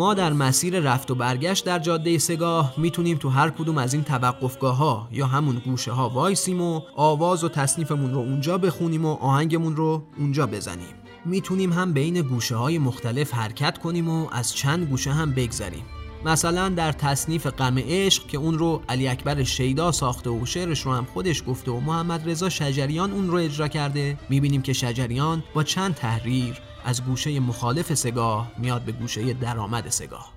ما 0.08 0.14
در 0.14 0.34
مسیر 0.34 0.80
رفت 0.80 1.12
و 1.12 1.16
برگشت 1.16 1.66
در 1.66 1.80
جاده 1.80 2.18
سگاه 2.18 2.74
می‌تونیم 2.78 3.18
تو 3.18 3.30
هر 3.30 3.50
کدوم 3.50 3.78
از 3.78 3.94
این 3.94 4.04
توقفگاه 4.04 4.76
ها 4.76 5.08
یا 5.12 5.28
همون 5.28 5.62
گوشه 5.66 5.92
ها 5.92 6.10
وایسیم 6.10 6.62
و 6.62 6.82
آواز 6.96 7.44
و 7.44 7.50
تصنیفمون 7.50 8.14
رو 8.14 8.20
اونجا 8.20 8.58
بخونیم 8.58 9.06
و 9.06 9.14
آهنگمون 9.14 9.76
رو 9.76 10.04
اونجا 10.18 10.48
بزنیم. 10.48 10.96
می‌تونیم 11.26 11.74
هم 11.74 11.94
بین 11.94 12.22
گوشه 12.22 12.56
های 12.56 12.78
مختلف 12.78 13.34
حرکت 13.34 13.78
کنیم 13.78 14.10
و 14.10 14.28
از 14.32 14.56
چند 14.56 14.90
گوشه 14.90 15.12
هم 15.12 15.32
بگذریم. 15.32 15.84
مثلا 16.26 16.70
در 16.70 16.92
تصنیف 16.92 17.48
غم 17.48 17.78
عشق 17.78 18.28
که 18.28 18.38
اون 18.38 18.58
رو 18.58 18.82
علی 18.90 19.08
اکبر 19.08 19.44
شیدا 19.44 19.92
ساخته 19.92 20.30
و 20.30 20.46
شعرش 20.46 20.82
رو 20.82 20.94
هم 20.94 21.06
خودش 21.06 21.44
گفته 21.48 21.72
و 21.72 21.80
محمد 21.80 22.30
رضا 22.30 22.50
شجریان 22.50 23.12
اون 23.12 23.28
رو 23.28 23.38
اجرا 23.38 23.68
کرده 23.68 24.18
می‌بینیم 24.30 24.62
که 24.62 24.74
شجریان 24.74 25.44
با 25.54 25.64
چند 25.64 25.96
تحریر 25.96 26.62
از 26.86 27.04
گوشه 27.06 27.40
مخالف 27.40 27.94
سگاه 27.94 28.52
میاد 28.58 28.82
به 28.82 28.92
گوشه 28.92 29.34
درآمد 29.34 29.90
سگاه. 29.90 30.34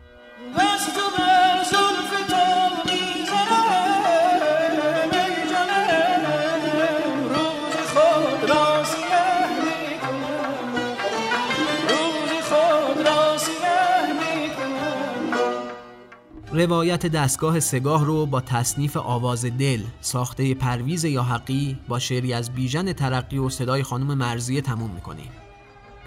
روایت 16.61 17.07
دستگاه 17.07 17.61
سگاه 17.61 18.05
رو 18.05 18.27
با 18.27 18.41
تصنیف 18.41 18.97
آواز 18.97 19.45
دل 19.45 19.83
ساخته 20.01 20.55
پرویز 20.55 21.05
یا 21.05 21.23
حقی 21.23 21.79
با 21.89 21.99
شعری 21.99 22.33
از 22.33 22.51
بیژن 22.51 22.93
ترقی 22.93 23.39
و 23.39 23.49
صدای 23.49 23.83
خانم 23.83 24.15
مرزیه 24.15 24.61
تموم 24.61 24.91
می‌کنیم. 24.91 25.31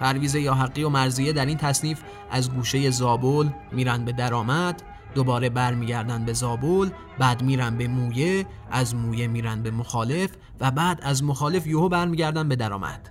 پرویز 0.00 0.34
یا 0.34 0.54
حقی 0.54 0.82
و 0.82 0.88
مرزیه 0.88 1.32
در 1.32 1.46
این 1.46 1.58
تصنیف 1.58 2.02
از 2.30 2.50
گوشه 2.50 2.90
زابل 2.90 3.48
میرن 3.72 4.04
به 4.04 4.12
درآمد 4.12 4.82
دوباره 5.14 5.48
برمیگردن 5.48 6.24
به 6.24 6.32
زابل 6.32 6.90
بعد 7.18 7.42
میرن 7.42 7.76
به 7.76 7.88
مویه 7.88 8.46
از 8.70 8.94
مویه 8.94 9.26
میرن 9.26 9.62
به 9.62 9.70
مخالف 9.70 10.30
و 10.60 10.70
بعد 10.70 11.00
از 11.02 11.24
مخالف 11.24 11.66
یهو 11.66 11.88
برمیگردن 11.88 12.48
به 12.48 12.56
درآمد. 12.56 13.10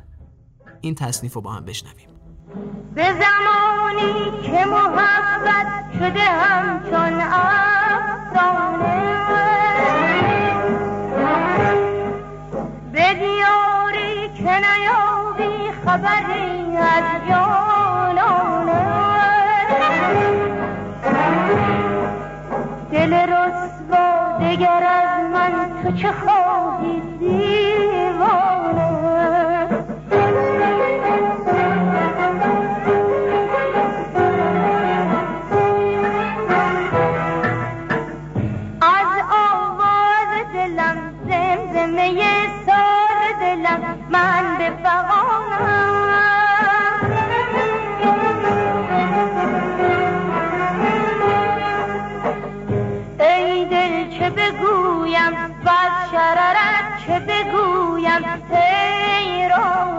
این 0.82 0.96
تصنیف 0.96 1.34
رو 1.34 1.42
با 1.42 1.52
هم 1.52 1.66
بشنویم. 1.66 2.08
به 2.96 3.14
جوانی 3.84 4.32
که 4.44 4.66
محبت 4.66 5.68
شده 6.00 6.20
همچون 6.20 7.22
افتانه 7.22 8.64
به 12.92 13.14
دیاری 13.14 14.30
که 14.38 14.52
نیابی 14.60 15.72
خبری 15.86 16.78
از 16.78 17.04
جانانه. 17.30 18.84
دل 22.92 23.14
رسوا 23.14 24.38
دگر 24.40 24.84
از 24.84 25.32
من 25.34 25.84
تو 25.84 25.92
چه 25.92 26.12
خواهی؟ 26.12 26.43
چه 54.24 54.30
بگویم؟ 54.30 55.34
از 55.66 56.12
شررت 56.12 57.06
چه 57.08 57.20
بگویم؟ 57.20 58.24
حیرانم 58.52 59.93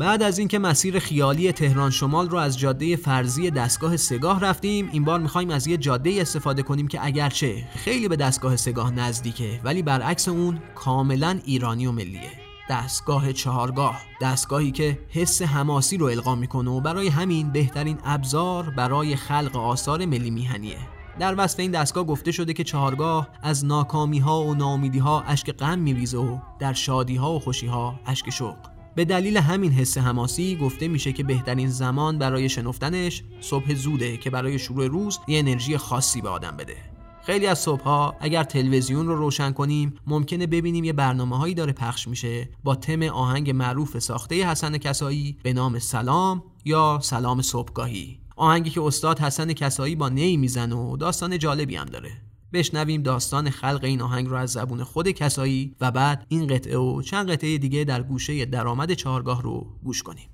بعد 0.00 0.22
از 0.22 0.38
اینکه 0.38 0.58
مسیر 0.58 0.98
خیالی 0.98 1.52
تهران 1.52 1.90
شمال 1.90 2.30
رو 2.30 2.38
از 2.38 2.58
جاده 2.58 2.96
فرضی 2.96 3.50
دستگاه 3.50 3.96
سگاه 3.96 4.40
رفتیم 4.40 4.88
این 4.92 5.04
بار 5.04 5.20
می‌خوایم 5.20 5.50
از 5.50 5.66
یه 5.66 5.76
جاده 5.76 6.14
استفاده 6.20 6.62
کنیم 6.62 6.88
که 6.88 7.06
اگرچه 7.06 7.64
خیلی 7.74 8.08
به 8.08 8.16
دستگاه 8.16 8.56
سگاه 8.56 8.90
نزدیکه 8.90 9.60
ولی 9.64 9.82
برعکس 9.82 10.28
اون 10.28 10.60
کاملا 10.74 11.38
ایرانی 11.44 11.86
و 11.86 11.92
ملیه. 11.92 12.30
دستگاه 12.70 13.32
چهارگاه 13.32 14.00
دستگاهی 14.20 14.70
که 14.70 14.98
حس 15.08 15.42
حماسی 15.42 15.96
رو 15.96 16.06
القا 16.06 16.34
می‌کنه 16.34 16.70
و 16.70 16.80
برای 16.80 17.08
همین 17.08 17.52
بهترین 17.52 17.98
ابزار 18.04 18.70
برای 18.76 19.16
خلق 19.16 19.56
آثار 19.56 20.06
ملی 20.06 20.30
میهنیه. 20.30 20.78
در 21.18 21.34
وصف 21.38 21.60
این 21.60 21.70
دستگاه 21.70 22.04
گفته 22.04 22.32
شده 22.32 22.52
که 22.52 22.64
چهارگاه 22.64 23.28
از 23.42 23.64
ناکامی 23.64 24.18
ها 24.18 24.42
و 24.42 24.54
ناامیدی 24.54 24.98
ها 24.98 25.22
اشک 25.22 25.52
غم 25.52 25.78
میریزه 25.78 26.18
و 26.18 26.38
در 26.58 26.72
شادی 26.72 27.16
ها 27.16 27.32
و 27.32 27.40
خوشی 27.40 27.66
ها 27.66 28.00
اشک 28.06 28.30
شوق. 28.30 28.69
به 28.94 29.04
دلیل 29.04 29.36
همین 29.36 29.72
حس 29.72 29.98
حماسی 29.98 30.56
گفته 30.56 30.88
میشه 30.88 31.12
که 31.12 31.22
بهترین 31.22 31.68
زمان 31.68 32.18
برای 32.18 32.48
شنفتنش 32.48 33.22
صبح 33.40 33.74
زوده 33.74 34.16
که 34.16 34.30
برای 34.30 34.58
شروع 34.58 34.86
روز 34.86 35.18
یه 35.28 35.38
انرژی 35.38 35.76
خاصی 35.76 36.20
به 36.20 36.28
آدم 36.28 36.56
بده. 36.56 36.76
خیلی 37.22 37.46
از 37.46 37.58
صبحها 37.58 38.16
اگر 38.20 38.44
تلویزیون 38.44 39.06
رو 39.06 39.16
روشن 39.16 39.52
کنیم 39.52 39.94
ممکنه 40.06 40.46
ببینیم 40.46 40.84
یه 40.84 40.92
برنامه 40.92 41.38
هایی 41.38 41.54
داره 41.54 41.72
پخش 41.72 42.08
میشه 42.08 42.48
با 42.64 42.74
تم 42.74 43.02
آهنگ 43.02 43.50
معروف 43.50 43.98
ساخته 43.98 44.50
حسن 44.50 44.78
کسایی 44.78 45.36
به 45.42 45.52
نام 45.52 45.78
سلام 45.78 46.42
یا 46.64 46.98
سلام 47.02 47.42
صبحگاهی. 47.42 48.20
آهنگی 48.36 48.70
که 48.70 48.82
استاد 48.82 49.18
حسن 49.18 49.52
کسایی 49.52 49.96
با 49.96 50.08
نی 50.08 50.36
می‌زنه 50.36 50.76
و 50.76 50.96
داستان 50.96 51.38
جالبی 51.38 51.76
هم 51.76 51.84
داره. 51.84 52.10
بشنویم 52.52 53.02
داستان 53.02 53.50
خلق 53.50 53.80
این 53.82 54.02
آهنگ 54.02 54.26
رو 54.28 54.36
از 54.36 54.50
زبون 54.50 54.84
خود 54.84 55.08
کسایی 55.08 55.76
و 55.80 55.90
بعد 55.90 56.26
این 56.28 56.46
قطعه 56.46 56.76
و 56.76 57.02
چند 57.02 57.30
قطعه 57.30 57.58
دیگه 57.58 57.84
در 57.84 58.02
گوشه 58.02 58.44
درآمد 58.44 58.92
چهارگاه 58.92 59.42
رو 59.42 59.66
گوش 59.84 60.02
کنیم. 60.02 60.28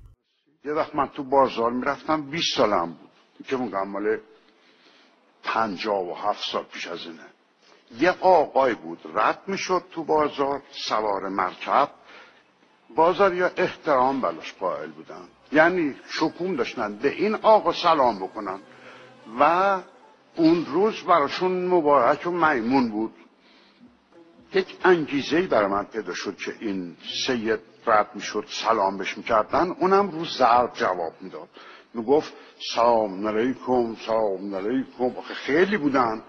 یه 0.65 0.71
وقت 0.71 0.95
من 0.95 1.07
تو 1.07 1.23
بازار 1.23 1.71
می‌رفتم 1.71 2.29
20 2.31 2.57
سالم 2.57 2.85
بود. 2.85 3.07
که 3.47 3.55
اون 3.55 3.87
مال 3.87 4.17
پنجاه 5.43 6.01
و 6.01 6.13
هفت 6.13 6.51
سال 6.51 6.63
پیش 6.63 6.87
از 6.87 6.99
اینه. 7.05 7.25
یه 7.99 8.11
آقای 8.21 8.75
بود 8.75 8.99
رد 9.15 9.41
می‌شد 9.47 9.83
تو 9.91 10.03
بازار 10.03 10.63
سوار 10.71 11.29
مرکب. 11.29 11.89
بازاریا 12.95 13.51
احترام 13.57 14.21
بلاش 14.21 14.53
قائل 14.53 14.91
بودن. 14.91 15.27
یعنی 15.51 15.95
شکوم 16.09 16.55
داشتن 16.55 16.97
به 16.97 17.11
این 17.11 17.35
آقا 17.35 17.73
سلام 17.73 18.19
بکنن. 18.19 18.59
و 19.39 19.81
اون 20.37 20.65
روز 20.65 21.01
براشون 21.03 21.65
مبارک 21.65 22.27
و 22.27 22.31
میمون 22.31 22.89
بود. 22.89 23.13
یک 24.53 24.77
انگیزه 24.83 25.41
برای 25.41 25.67
من 25.67 25.83
پیدا 25.83 26.13
شد 26.13 26.37
که 26.37 26.53
این 26.59 26.95
سید 27.27 27.59
رد 27.85 28.09
می‌شد 28.13 28.45
سلام 28.49 28.97
بهش 28.97 29.17
می‌کردن. 29.17 29.75
اونم 29.79 30.09
رو 30.09 30.25
ضرب 30.25 30.73
جواب 30.73 31.13
می‌داد. 31.21 31.49
می‌گفت 31.93 32.33
سلام 32.75 33.27
علیکم 33.27 33.95
سلام 34.05 34.55
علیکم. 34.55 35.21
خیلی 35.21 35.77
بودن. 35.77 36.21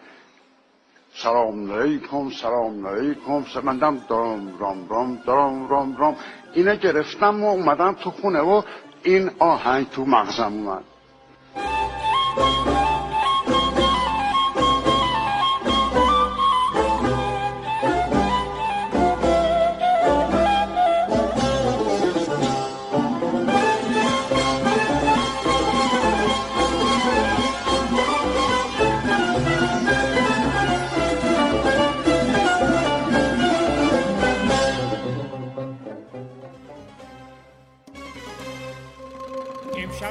سلام 1.14 1.72
علیکم 1.72 2.30
سلام 2.30 2.86
علیکم. 2.86 3.44
مندم 3.64 3.98
دارم 4.08 4.58
رام 4.58 4.88
رام 4.88 5.22
دارم 5.26 5.68
رام 5.68 5.96
رام. 5.96 6.16
اینه 6.52 6.76
گرفتم 6.76 7.44
و 7.44 7.50
اومدم 7.50 7.92
تو 7.92 8.10
خونه 8.10 8.40
و 8.40 8.62
این 9.02 9.30
آهنگ 9.38 9.90
تو 9.90 10.04
مغزم 10.04 10.52
اومد. 10.52 10.84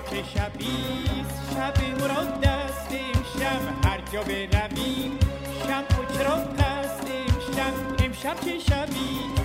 چه 0.10 0.24
شبیست 0.24 1.54
شب 1.54 2.02
مراد 2.02 2.42
دست 2.42 2.88
امشب. 2.92 3.88
هر 3.88 4.02
جا 4.14 4.24
برویم 4.24 5.20
شم 5.68 5.84
و 6.00 6.18
چراغ 6.18 6.56
قصد 6.56 7.08
امشب. 7.12 8.04
امشب 8.06 8.36
چه 8.46 8.60
شبی؟ 8.60 9.37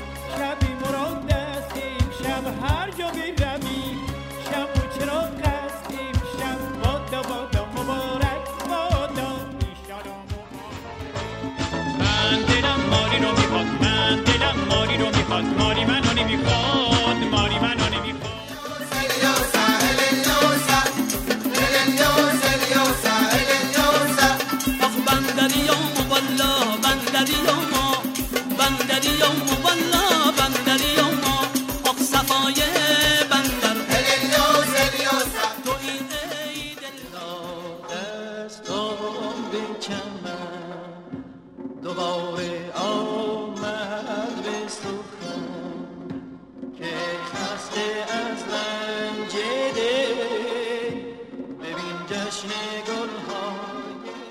جشن 52.42 52.83
گلهای 52.87 54.26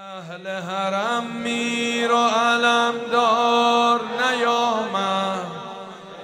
اهل 0.00 0.60
حرم 0.60 1.26
میر 1.26 2.12
و 2.12 2.26
علم 2.26 2.94
دار 3.12 4.00
نیامد. 4.20 5.46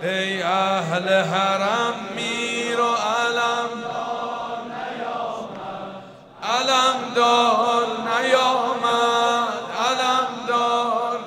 ای 0.03 0.43
اهل 0.43 1.23
حرم 1.23 1.95
میر 2.17 2.81
و 2.81 2.95
علم 2.95 3.69
دار 3.83 4.59
نیامد. 4.65 6.03
علم 6.43 7.15
دار 7.15 7.87
نیامد. 7.87 9.49
علم 9.79 10.47
دار 10.49 11.19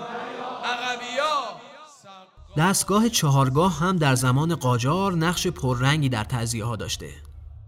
دستگاه 2.58 3.10
چهارگاه 3.10 3.80
هم 3.80 3.98
در 3.98 4.16
زمان 4.16 4.56
قاجار 4.56 5.14
نقش 5.14 5.48
پررنگی 5.48 6.10
در 6.10 6.24
تعذیه 6.24 6.66
ها 6.66 6.76
داشته. 6.76 7.10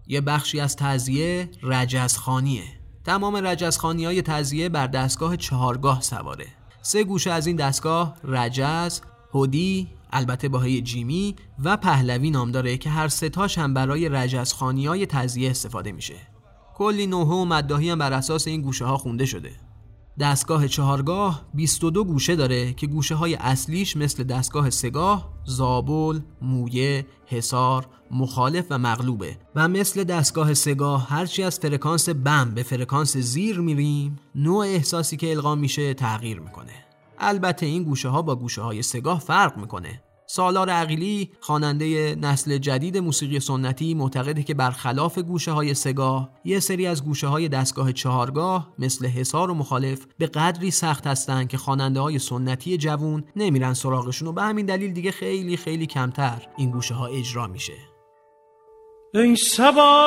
یه 0.08 0.20
بخشی 0.20 0.60
از 0.60 0.76
تعذیه 0.76 1.50
رجزخانیه. 1.62 2.64
تمام 3.04 3.36
رجزخانی 3.36 4.04
های 4.04 4.22
تعذیه 4.22 4.68
بر 4.68 4.86
دستگاه 4.86 5.36
چهارگاه 5.36 6.00
سواره. 6.00 6.46
سه 6.82 7.04
گوشه 7.04 7.30
از 7.30 7.46
این 7.46 7.56
دستگاه 7.56 8.16
رجز، 8.24 9.00
هودی، 9.34 9.88
البته 10.12 10.48
با 10.48 10.60
هی 10.60 10.82
جیمی 10.82 11.36
و 11.64 11.76
پهلوی 11.76 12.30
نام 12.30 12.50
داره 12.50 12.76
که 12.76 12.90
هر 12.90 13.08
ستاش 13.08 13.58
هم 13.58 13.74
برای 13.74 14.08
رجزخانی 14.08 14.86
های 14.86 15.06
تعذیه 15.06 15.50
استفاده 15.50 15.92
میشه. 15.92 16.16
کلی 16.74 17.06
نوحه 17.06 17.34
و 17.34 17.44
مداهی 17.44 17.90
هم 17.90 17.98
بر 17.98 18.12
اساس 18.12 18.46
این 18.46 18.62
گوشه 18.62 18.84
ها 18.84 18.96
خونده 18.96 19.26
شده. 19.26 19.50
دستگاه 20.20 20.68
چهارگاه 20.68 21.42
22 21.54 22.04
گوشه 22.04 22.36
داره 22.36 22.72
که 22.72 22.86
گوشه 22.86 23.14
های 23.14 23.34
اصلیش 23.34 23.96
مثل 23.96 24.24
دستگاه 24.24 24.70
سگاه، 24.70 25.32
زابل، 25.44 26.20
مویه، 26.42 27.06
حصار، 27.26 27.86
مخالف 28.10 28.66
و 28.70 28.78
مغلوبه. 28.78 29.38
و 29.54 29.68
مثل 29.68 30.04
دستگاه 30.04 30.54
سگاه 30.54 31.08
هرچی 31.08 31.42
از 31.42 31.58
فرکانس 31.58 32.08
بم 32.08 32.52
به 32.54 32.62
فرکانس 32.62 33.16
زیر 33.16 33.60
میریم 33.60 34.16
نوع 34.34 34.66
احساسی 34.66 35.16
که 35.16 35.30
القا 35.30 35.54
میشه 35.54 35.94
تغییر 35.94 36.40
می‌کنه. 36.40 36.84
البته 37.18 37.66
این 37.66 37.82
گوشه 37.82 38.08
ها 38.08 38.22
با 38.22 38.36
گوشه 38.36 38.62
های 38.62 38.82
سگاه 38.82 39.20
فرق 39.20 39.56
می‌کنه. 39.56 40.02
سالار 40.30 40.70
عقیلی 40.70 41.30
خواننده 41.40 42.14
نسل 42.14 42.58
جدید 42.58 42.98
موسیقی 42.98 43.40
سنتی 43.40 43.94
معتقده 43.94 44.42
که 44.42 44.54
برخلاف 44.54 45.18
گوشه 45.18 45.52
های 45.52 45.74
سگاه 45.74 46.30
یه 46.44 46.60
سری 46.60 46.86
از 46.86 47.04
گوشه 47.04 47.26
های 47.26 47.48
دستگاه 47.48 47.92
چهارگاه 47.92 48.72
مثل 48.78 49.06
حصار 49.06 49.50
و 49.50 49.54
مخالف 49.54 50.06
به 50.18 50.26
قدری 50.26 50.70
سخت 50.70 51.06
هستند 51.06 51.48
که 51.48 51.56
خواننده 51.56 52.00
های 52.00 52.18
سنتی 52.18 52.76
جوون 52.76 53.24
نمیرن 53.36 53.74
سراغشون 53.74 54.28
و 54.28 54.32
به 54.32 54.42
همین 54.42 54.66
دلیل 54.66 54.92
دیگه 54.92 55.10
خیلی 55.10 55.56
خیلی 55.56 55.86
کمتر 55.86 56.42
این 56.56 56.70
گوشه 56.70 56.94
ها 56.94 57.06
اجرا 57.06 57.46
میشه. 57.46 57.76
ای 59.14 59.36
سبا 59.36 60.04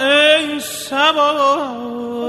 ای 0.00 0.60
سبا. 0.60 2.21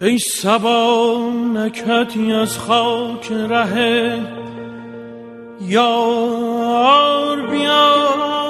ای 0.00 0.18
سبا 0.18 1.32
نکتی 1.54 2.32
از 2.32 2.58
خاک 2.58 3.32
ره 3.32 4.20
یار 5.60 7.46
بیار 7.46 8.47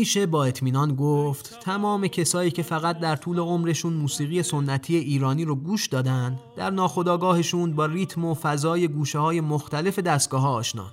میشه 0.00 0.26
با 0.26 0.44
اطمینان 0.44 0.94
گفت 0.94 1.60
تمام 1.60 2.06
کسایی 2.06 2.50
که 2.50 2.62
فقط 2.62 2.98
در 2.98 3.16
طول 3.16 3.38
عمرشون 3.38 3.92
موسیقی 3.92 4.42
سنتی 4.42 4.96
ایرانی 4.96 5.44
رو 5.44 5.54
گوش 5.54 5.86
دادن 5.86 6.38
در 6.56 6.70
ناخودآگاهشون 6.70 7.72
با 7.72 7.86
ریتم 7.86 8.24
و 8.24 8.34
فضای 8.34 8.88
گوشه 8.88 9.18
های 9.18 9.40
مختلف 9.40 9.98
دستگاه 9.98 10.40
ها 10.40 10.52
آشنان. 10.52 10.90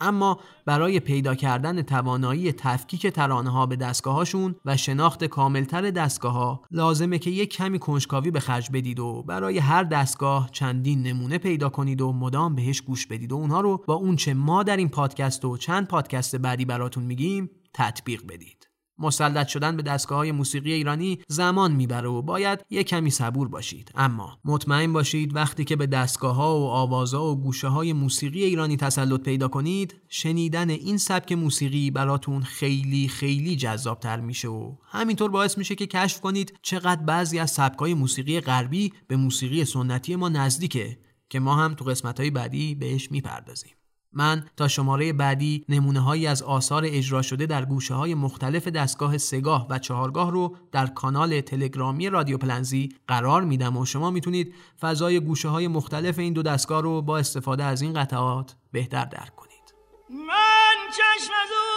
اما 0.00 0.38
برای 0.66 1.00
پیدا 1.00 1.34
کردن 1.34 1.82
توانایی 1.82 2.52
تفکیک 2.52 3.06
ترانه 3.06 3.50
ها 3.50 3.66
به 3.66 3.76
دستگاه 3.76 4.14
هاشون 4.14 4.54
و 4.64 4.76
شناخت 4.76 5.24
کاملتر 5.24 5.90
دستگاه 5.90 6.32
ها 6.32 6.60
لازمه 6.70 7.18
که 7.18 7.30
یک 7.30 7.52
کمی 7.52 7.78
کنجکاوی 7.78 8.30
به 8.30 8.40
خرج 8.40 8.70
بدید 8.72 9.00
و 9.00 9.22
برای 9.22 9.58
هر 9.58 9.82
دستگاه 9.82 10.48
چندین 10.52 11.02
نمونه 11.02 11.38
پیدا 11.38 11.68
کنید 11.68 12.00
و 12.00 12.12
مدام 12.12 12.54
بهش 12.54 12.80
گوش 12.80 13.06
بدید. 13.06 13.32
و 13.32 13.36
اونها 13.36 13.60
رو 13.60 13.84
با 13.86 13.94
اونچه 13.94 14.34
ما 14.34 14.62
در 14.62 14.76
این 14.76 14.88
پادکست 14.88 15.44
و 15.44 15.56
چند 15.56 15.88
پادکست 15.88 16.36
بعدی 16.36 16.64
براتون 16.64 17.04
میگیم 17.04 17.50
تطبیق 17.74 18.22
بدید. 18.28 18.70
مسلط 19.00 19.48
شدن 19.48 19.76
به 19.76 19.82
دستگاه 19.82 20.18
های 20.18 20.32
موسیقی 20.32 20.72
ایرانی 20.72 21.18
زمان 21.28 21.72
می‌بره 21.72 22.08
و 22.08 22.22
باید 22.22 22.64
یه 22.70 22.84
کمی 22.84 23.10
صبور 23.10 23.48
باشید. 23.48 23.90
اما 23.94 24.38
مطمئن 24.44 24.92
باشید 24.92 25.36
وقتی 25.36 25.64
که 25.64 25.76
به 25.76 25.86
دستگاه 25.86 26.34
ها 26.34 26.60
و 26.60 26.62
آوازها 26.62 27.32
و 27.32 27.40
گوشه 27.40 27.68
های 27.68 27.92
موسیقی 27.92 28.44
ایرانی 28.44 28.76
تسلط 28.76 29.20
پیدا 29.20 29.48
کنید 29.48 29.94
شنیدن 30.08 30.70
این 30.70 30.98
سبک 30.98 31.32
موسیقی 31.32 31.90
براتون 31.90 32.42
خیلی 32.42 33.08
خیلی 33.08 33.56
جذابتر 33.56 34.20
میشه 34.20 34.48
و 34.48 34.76
همینطور 34.86 35.30
باعث 35.30 35.58
میشه 35.58 35.74
که 35.74 35.86
کشف 35.86 36.20
کنید 36.20 36.58
چقدر 36.62 37.02
بعضی 37.02 37.38
از 37.38 37.50
سبک 37.50 37.78
های 37.78 37.94
موسیقی 37.94 38.40
غربی 38.40 38.92
به 39.08 39.16
موسیقی 39.16 39.64
سنتی 39.64 40.16
ما 40.16 40.28
نزدیکه 40.28 40.98
که 41.28 41.40
ما 41.40 41.54
هم 41.54 41.74
تو 41.74 41.84
قسمت 41.84 42.20
های 42.20 42.30
بعدی 42.30 42.74
بهش 42.74 43.10
می‌پردازیم. 43.10 43.79
من 44.12 44.44
تا 44.56 44.68
شماره 44.68 45.12
بعدی 45.12 45.64
نمونه 45.68 46.00
هایی 46.00 46.26
از 46.26 46.42
آثار 46.42 46.82
اجرا 46.86 47.22
شده 47.22 47.46
در 47.46 47.64
گوشه 47.64 47.94
های 47.94 48.14
مختلف 48.14 48.68
دستگاه 48.68 49.18
سگاه 49.18 49.66
و 49.70 49.78
چهارگاه 49.78 50.30
رو 50.30 50.56
در 50.72 50.86
کانال 50.86 51.40
تلگرامی 51.40 52.10
رادیو 52.10 52.38
پلنزی 52.38 52.88
قرار 53.08 53.44
میدم 53.44 53.76
و 53.76 53.86
شما 53.86 54.10
می‌تونید 54.10 54.54
فضای 54.80 55.20
گوشه 55.20 55.48
های 55.48 55.68
مختلف 55.68 56.18
این 56.18 56.32
دو 56.32 56.42
دستگاه 56.42 56.82
رو 56.82 57.02
با 57.02 57.18
استفاده 57.18 57.64
از 57.64 57.82
این 57.82 57.92
قطعات 57.92 58.56
بهتر 58.72 59.04
درک 59.04 59.36
کنید. 59.36 59.74
من 60.10 60.76
چشم 60.90 61.32
از 61.42 61.50
او 61.50 61.70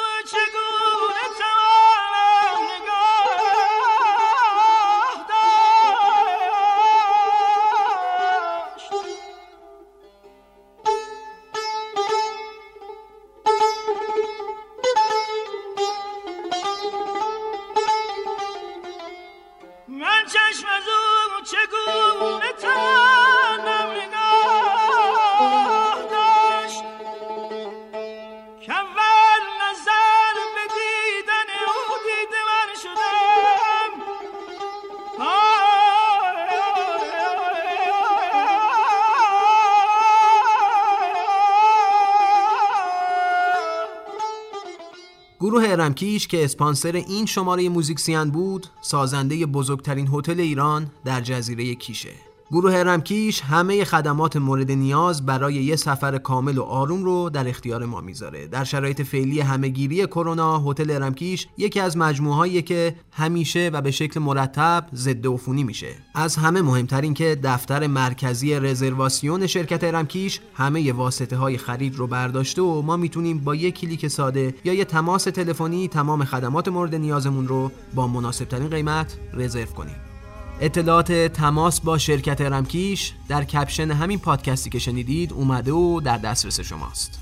گروه 45.83 45.91
ارمکیش 45.91 46.27
که 46.27 46.43
اسپانسر 46.43 46.95
این 46.95 47.25
شماره 47.25 47.69
موزیکسیان 47.69 48.31
بود 48.31 48.67
سازنده 48.81 49.45
بزرگترین 49.45 50.07
هتل 50.13 50.39
ایران 50.39 50.91
در 51.05 51.21
جزیره 51.21 51.75
کیشه. 51.75 52.32
گروه 52.53 52.73
ارمکیش 52.75 53.41
همه 53.41 53.85
خدمات 53.85 54.37
مورد 54.37 54.71
نیاز 54.71 55.25
برای 55.25 55.53
یه 55.53 55.75
سفر 55.75 56.17
کامل 56.17 56.57
و 56.57 56.63
آروم 56.63 57.03
رو 57.03 57.29
در 57.29 57.47
اختیار 57.47 57.85
ما 57.85 58.01
می‌ذاره. 58.01 58.47
در 58.47 58.63
شرایط 58.63 59.01
فعلی 59.01 59.39
همهگیری 59.39 60.07
کرونا 60.07 60.59
هتل 60.59 60.91
ارمکیش 60.91 61.47
یکی 61.57 61.79
از 61.79 61.97
مجموعهایی 61.97 62.61
که 62.61 62.95
همیشه 63.11 63.69
و 63.73 63.81
به 63.81 63.91
شکل 63.91 64.19
مرتب 64.19 64.85
ضد 64.93 65.27
عفونی 65.27 65.63
میشه. 65.63 65.95
از 66.15 66.35
همه 66.35 66.61
مهمتر 66.61 67.01
این 67.01 67.13
که 67.13 67.39
دفتر 67.43 67.87
مرکزی 67.87 68.55
رزرواسیون 68.59 69.47
شرکت 69.47 69.83
ارمکیش 69.83 70.39
همه 70.53 70.93
واسطه 70.93 71.37
های 71.37 71.57
خرید 71.57 71.95
رو 71.95 72.07
برداشته 72.07 72.61
و 72.61 72.81
ما 72.81 72.97
می‌تونیم 72.97 73.39
با 73.39 73.55
یک 73.55 73.79
کلیک 73.79 74.07
ساده 74.07 74.55
یا 74.63 74.73
یه 74.73 74.85
تماس 74.85 75.23
تلفنی 75.23 75.87
تمام 75.87 76.25
خدمات 76.25 76.67
مورد 76.67 76.95
نیازمون 76.95 77.47
رو 77.47 77.71
با 77.93 78.07
مناسب 78.07 78.45
ترین 78.45 78.69
قیمت 78.69 79.17
رزرو 79.33 79.65
کنیم. 79.65 80.12
اطلاعات 80.61 81.11
تماس 81.11 81.81
با 81.81 81.97
شرکت 81.97 82.41
رمکیش 82.41 83.13
در 83.27 83.43
کپشن 83.43 83.91
همین 83.91 84.19
پادکستی 84.19 84.69
که 84.69 84.79
شنیدید 84.79 85.33
اومده 85.33 85.71
و 85.71 86.01
در 86.01 86.17
دسترس 86.17 86.59
شماست. 86.59 87.19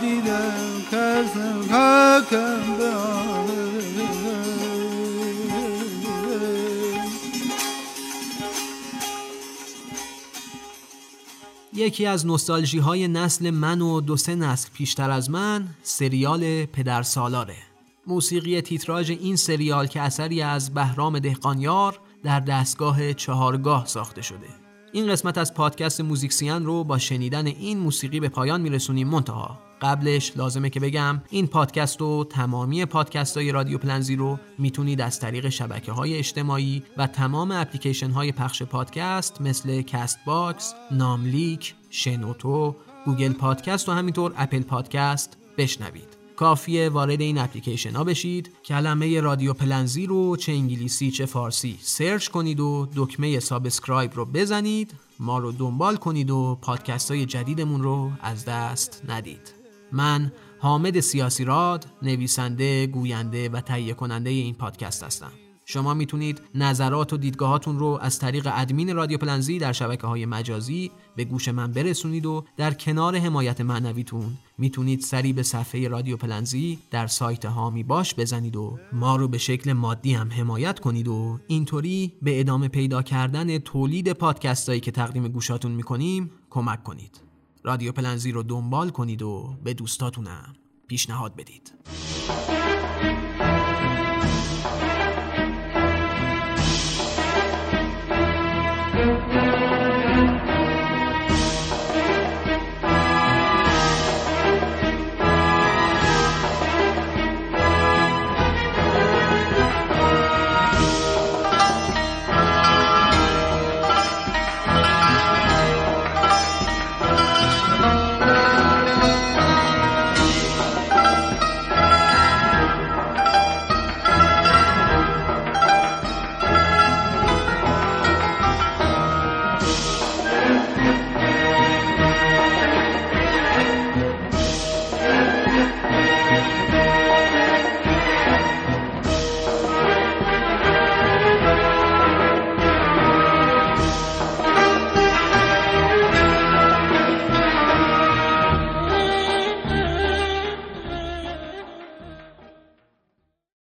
دیدم 0.00 0.56
یکی 11.76 12.06
از 12.06 12.26
نوستالژی 12.26 12.78
های 12.78 13.08
نسل 13.08 13.50
من 13.50 13.80
و 13.80 14.00
دو 14.00 14.16
سه 14.16 14.34
نسل 14.34 14.68
پیشتر 14.74 15.10
از 15.10 15.30
من 15.30 15.68
سریال 15.82 16.64
پدر 16.64 17.02
سالاره. 17.02 17.56
موسیقی 18.06 18.60
تیتراژ 18.60 19.10
این 19.10 19.36
سریال 19.36 19.86
که 19.86 20.00
اثری 20.00 20.42
از 20.42 20.74
بهرام 20.74 21.18
دهقانیار 21.18 22.00
در 22.22 22.40
دستگاه 22.40 23.12
چهارگاه 23.12 23.86
ساخته 23.86 24.22
شده. 24.22 24.46
این 24.92 25.08
قسمت 25.08 25.38
از 25.38 25.54
پادکست 25.54 26.00
موزیکسیان 26.00 26.66
رو 26.66 26.84
با 26.84 26.98
شنیدن 26.98 27.46
این 27.46 27.78
موسیقی 27.78 28.20
به 28.20 28.28
پایان 28.28 28.60
میرسونیم 28.60 29.08
منتها. 29.08 29.65
قبلش 29.82 30.36
لازمه 30.36 30.70
که 30.70 30.80
بگم 30.80 31.22
این 31.30 31.46
پادکست 31.46 32.02
و 32.02 32.24
تمامی 32.24 32.84
پادکست 32.84 33.36
های 33.36 33.52
رادیو 33.52 33.78
پلنزی 33.78 34.16
رو 34.16 34.38
می‌تونید 34.58 35.00
از 35.00 35.20
طریق 35.20 35.48
شبکه 35.48 35.92
های 35.92 36.16
اجتماعی 36.16 36.82
و 36.96 37.06
تمام 37.06 37.50
اپلیکیشن 37.50 38.10
های 38.10 38.32
پخش 38.32 38.62
پادکست 38.62 39.40
مثل 39.40 39.82
Castbox، 39.82 40.74
ناملیک، 40.90 41.74
شنوتو، 41.90 42.76
Google 43.04 43.32
Podcast 43.32 43.88
و 43.88 43.92
همینطور 43.92 44.32
Apple 44.36 44.62
Podcast 44.62 45.36
بشنوید. 45.58 46.16
کافیه 46.36 46.88
وارد 46.88 47.20
این 47.20 47.38
اپلیکیشن 47.38 47.96
ها 47.96 48.04
بشید 48.04 48.50
کلمه 48.64 49.20
رادیو 49.20 49.52
پلنزی 49.52 50.06
رو 50.06 50.36
چه 50.36 50.52
انگلیسی 50.52 51.10
چه 51.10 51.26
فارسی 51.26 51.78
search 51.80 52.28
کنید 52.28 52.60
و 52.60 52.88
دکمه 52.96 53.40
subscribe 53.40 54.14
رو 54.14 54.24
بزنید 54.24 54.94
ما 55.20 55.38
رو 55.38 55.52
دنبال 55.52 55.96
کنید 55.96 56.30
و 56.30 56.58
پادکست 56.62 57.10
های 57.10 57.26
جدیدمون 57.26 57.82
رو 57.82 58.10
از 58.22 58.44
دست 58.44 59.02
ندید 59.08 59.55
من 59.92 60.32
حامد 60.58 61.00
سیاسی 61.00 61.44
راد 61.44 61.86
نویسنده 62.02 62.86
گوینده 62.86 63.48
و 63.48 63.60
تهیه 63.60 63.94
کننده 63.94 64.30
این 64.30 64.54
پادکست 64.54 65.04
هستم. 65.04 65.32
شما 65.68 65.94
می‌تونید 65.94 66.40
نظرات 66.54 67.12
و 67.12 67.16
دیدگاهاتون 67.16 67.78
رو 67.78 67.98
از 68.02 68.18
طریق 68.18 68.48
ادمین 68.52 68.96
رادیو 68.96 69.18
پلنزی 69.18 69.58
در 69.58 69.72
شبکه 69.72 70.06
های 70.06 70.26
مجازی 70.26 70.90
به 71.16 71.24
گوش 71.24 71.48
من 71.48 71.72
برسونید 71.72 72.26
و 72.26 72.44
در 72.56 72.74
کنار 72.74 73.16
حمایت 73.16 73.60
معنویتون 73.60 74.38
می‌تونید 74.58 75.00
سری 75.00 75.32
به 75.32 75.42
صفحه 75.42 75.88
رادیو 75.88 76.16
پلنزی 76.16 76.78
در 76.90 77.06
سایت 77.06 77.44
هامی 77.44 77.82
باش 77.82 78.14
بزنید 78.14 78.56
و 78.56 78.78
ما 78.92 79.16
رو 79.16 79.28
به 79.28 79.38
شکل 79.38 79.72
مادی 79.72 80.14
هم 80.14 80.32
حمایت 80.32 80.80
کنید 80.80 81.08
و 81.08 81.38
اینطوری 81.46 82.12
به 82.22 82.40
ادامه 82.40 82.68
پیدا 82.68 83.02
کردن 83.02 83.58
تولید 83.58 84.12
پادکست 84.12 84.68
هایی 84.68 84.80
که 84.80 84.90
تقدیم 84.90 85.28
گوشاتون 85.28 85.72
می‌کنیم 85.72 86.30
کمک 86.50 86.82
کنید. 86.82 87.25
رادیو 87.66 87.92
پلنزی 87.92 88.32
رو 88.32 88.42
دنبال 88.42 88.90
کنید 88.90 89.22
و 89.22 89.56
به 89.64 89.74
دوستاتونم 89.74 90.56
پیشنهاد 90.86 91.36
بدید. 91.36 91.72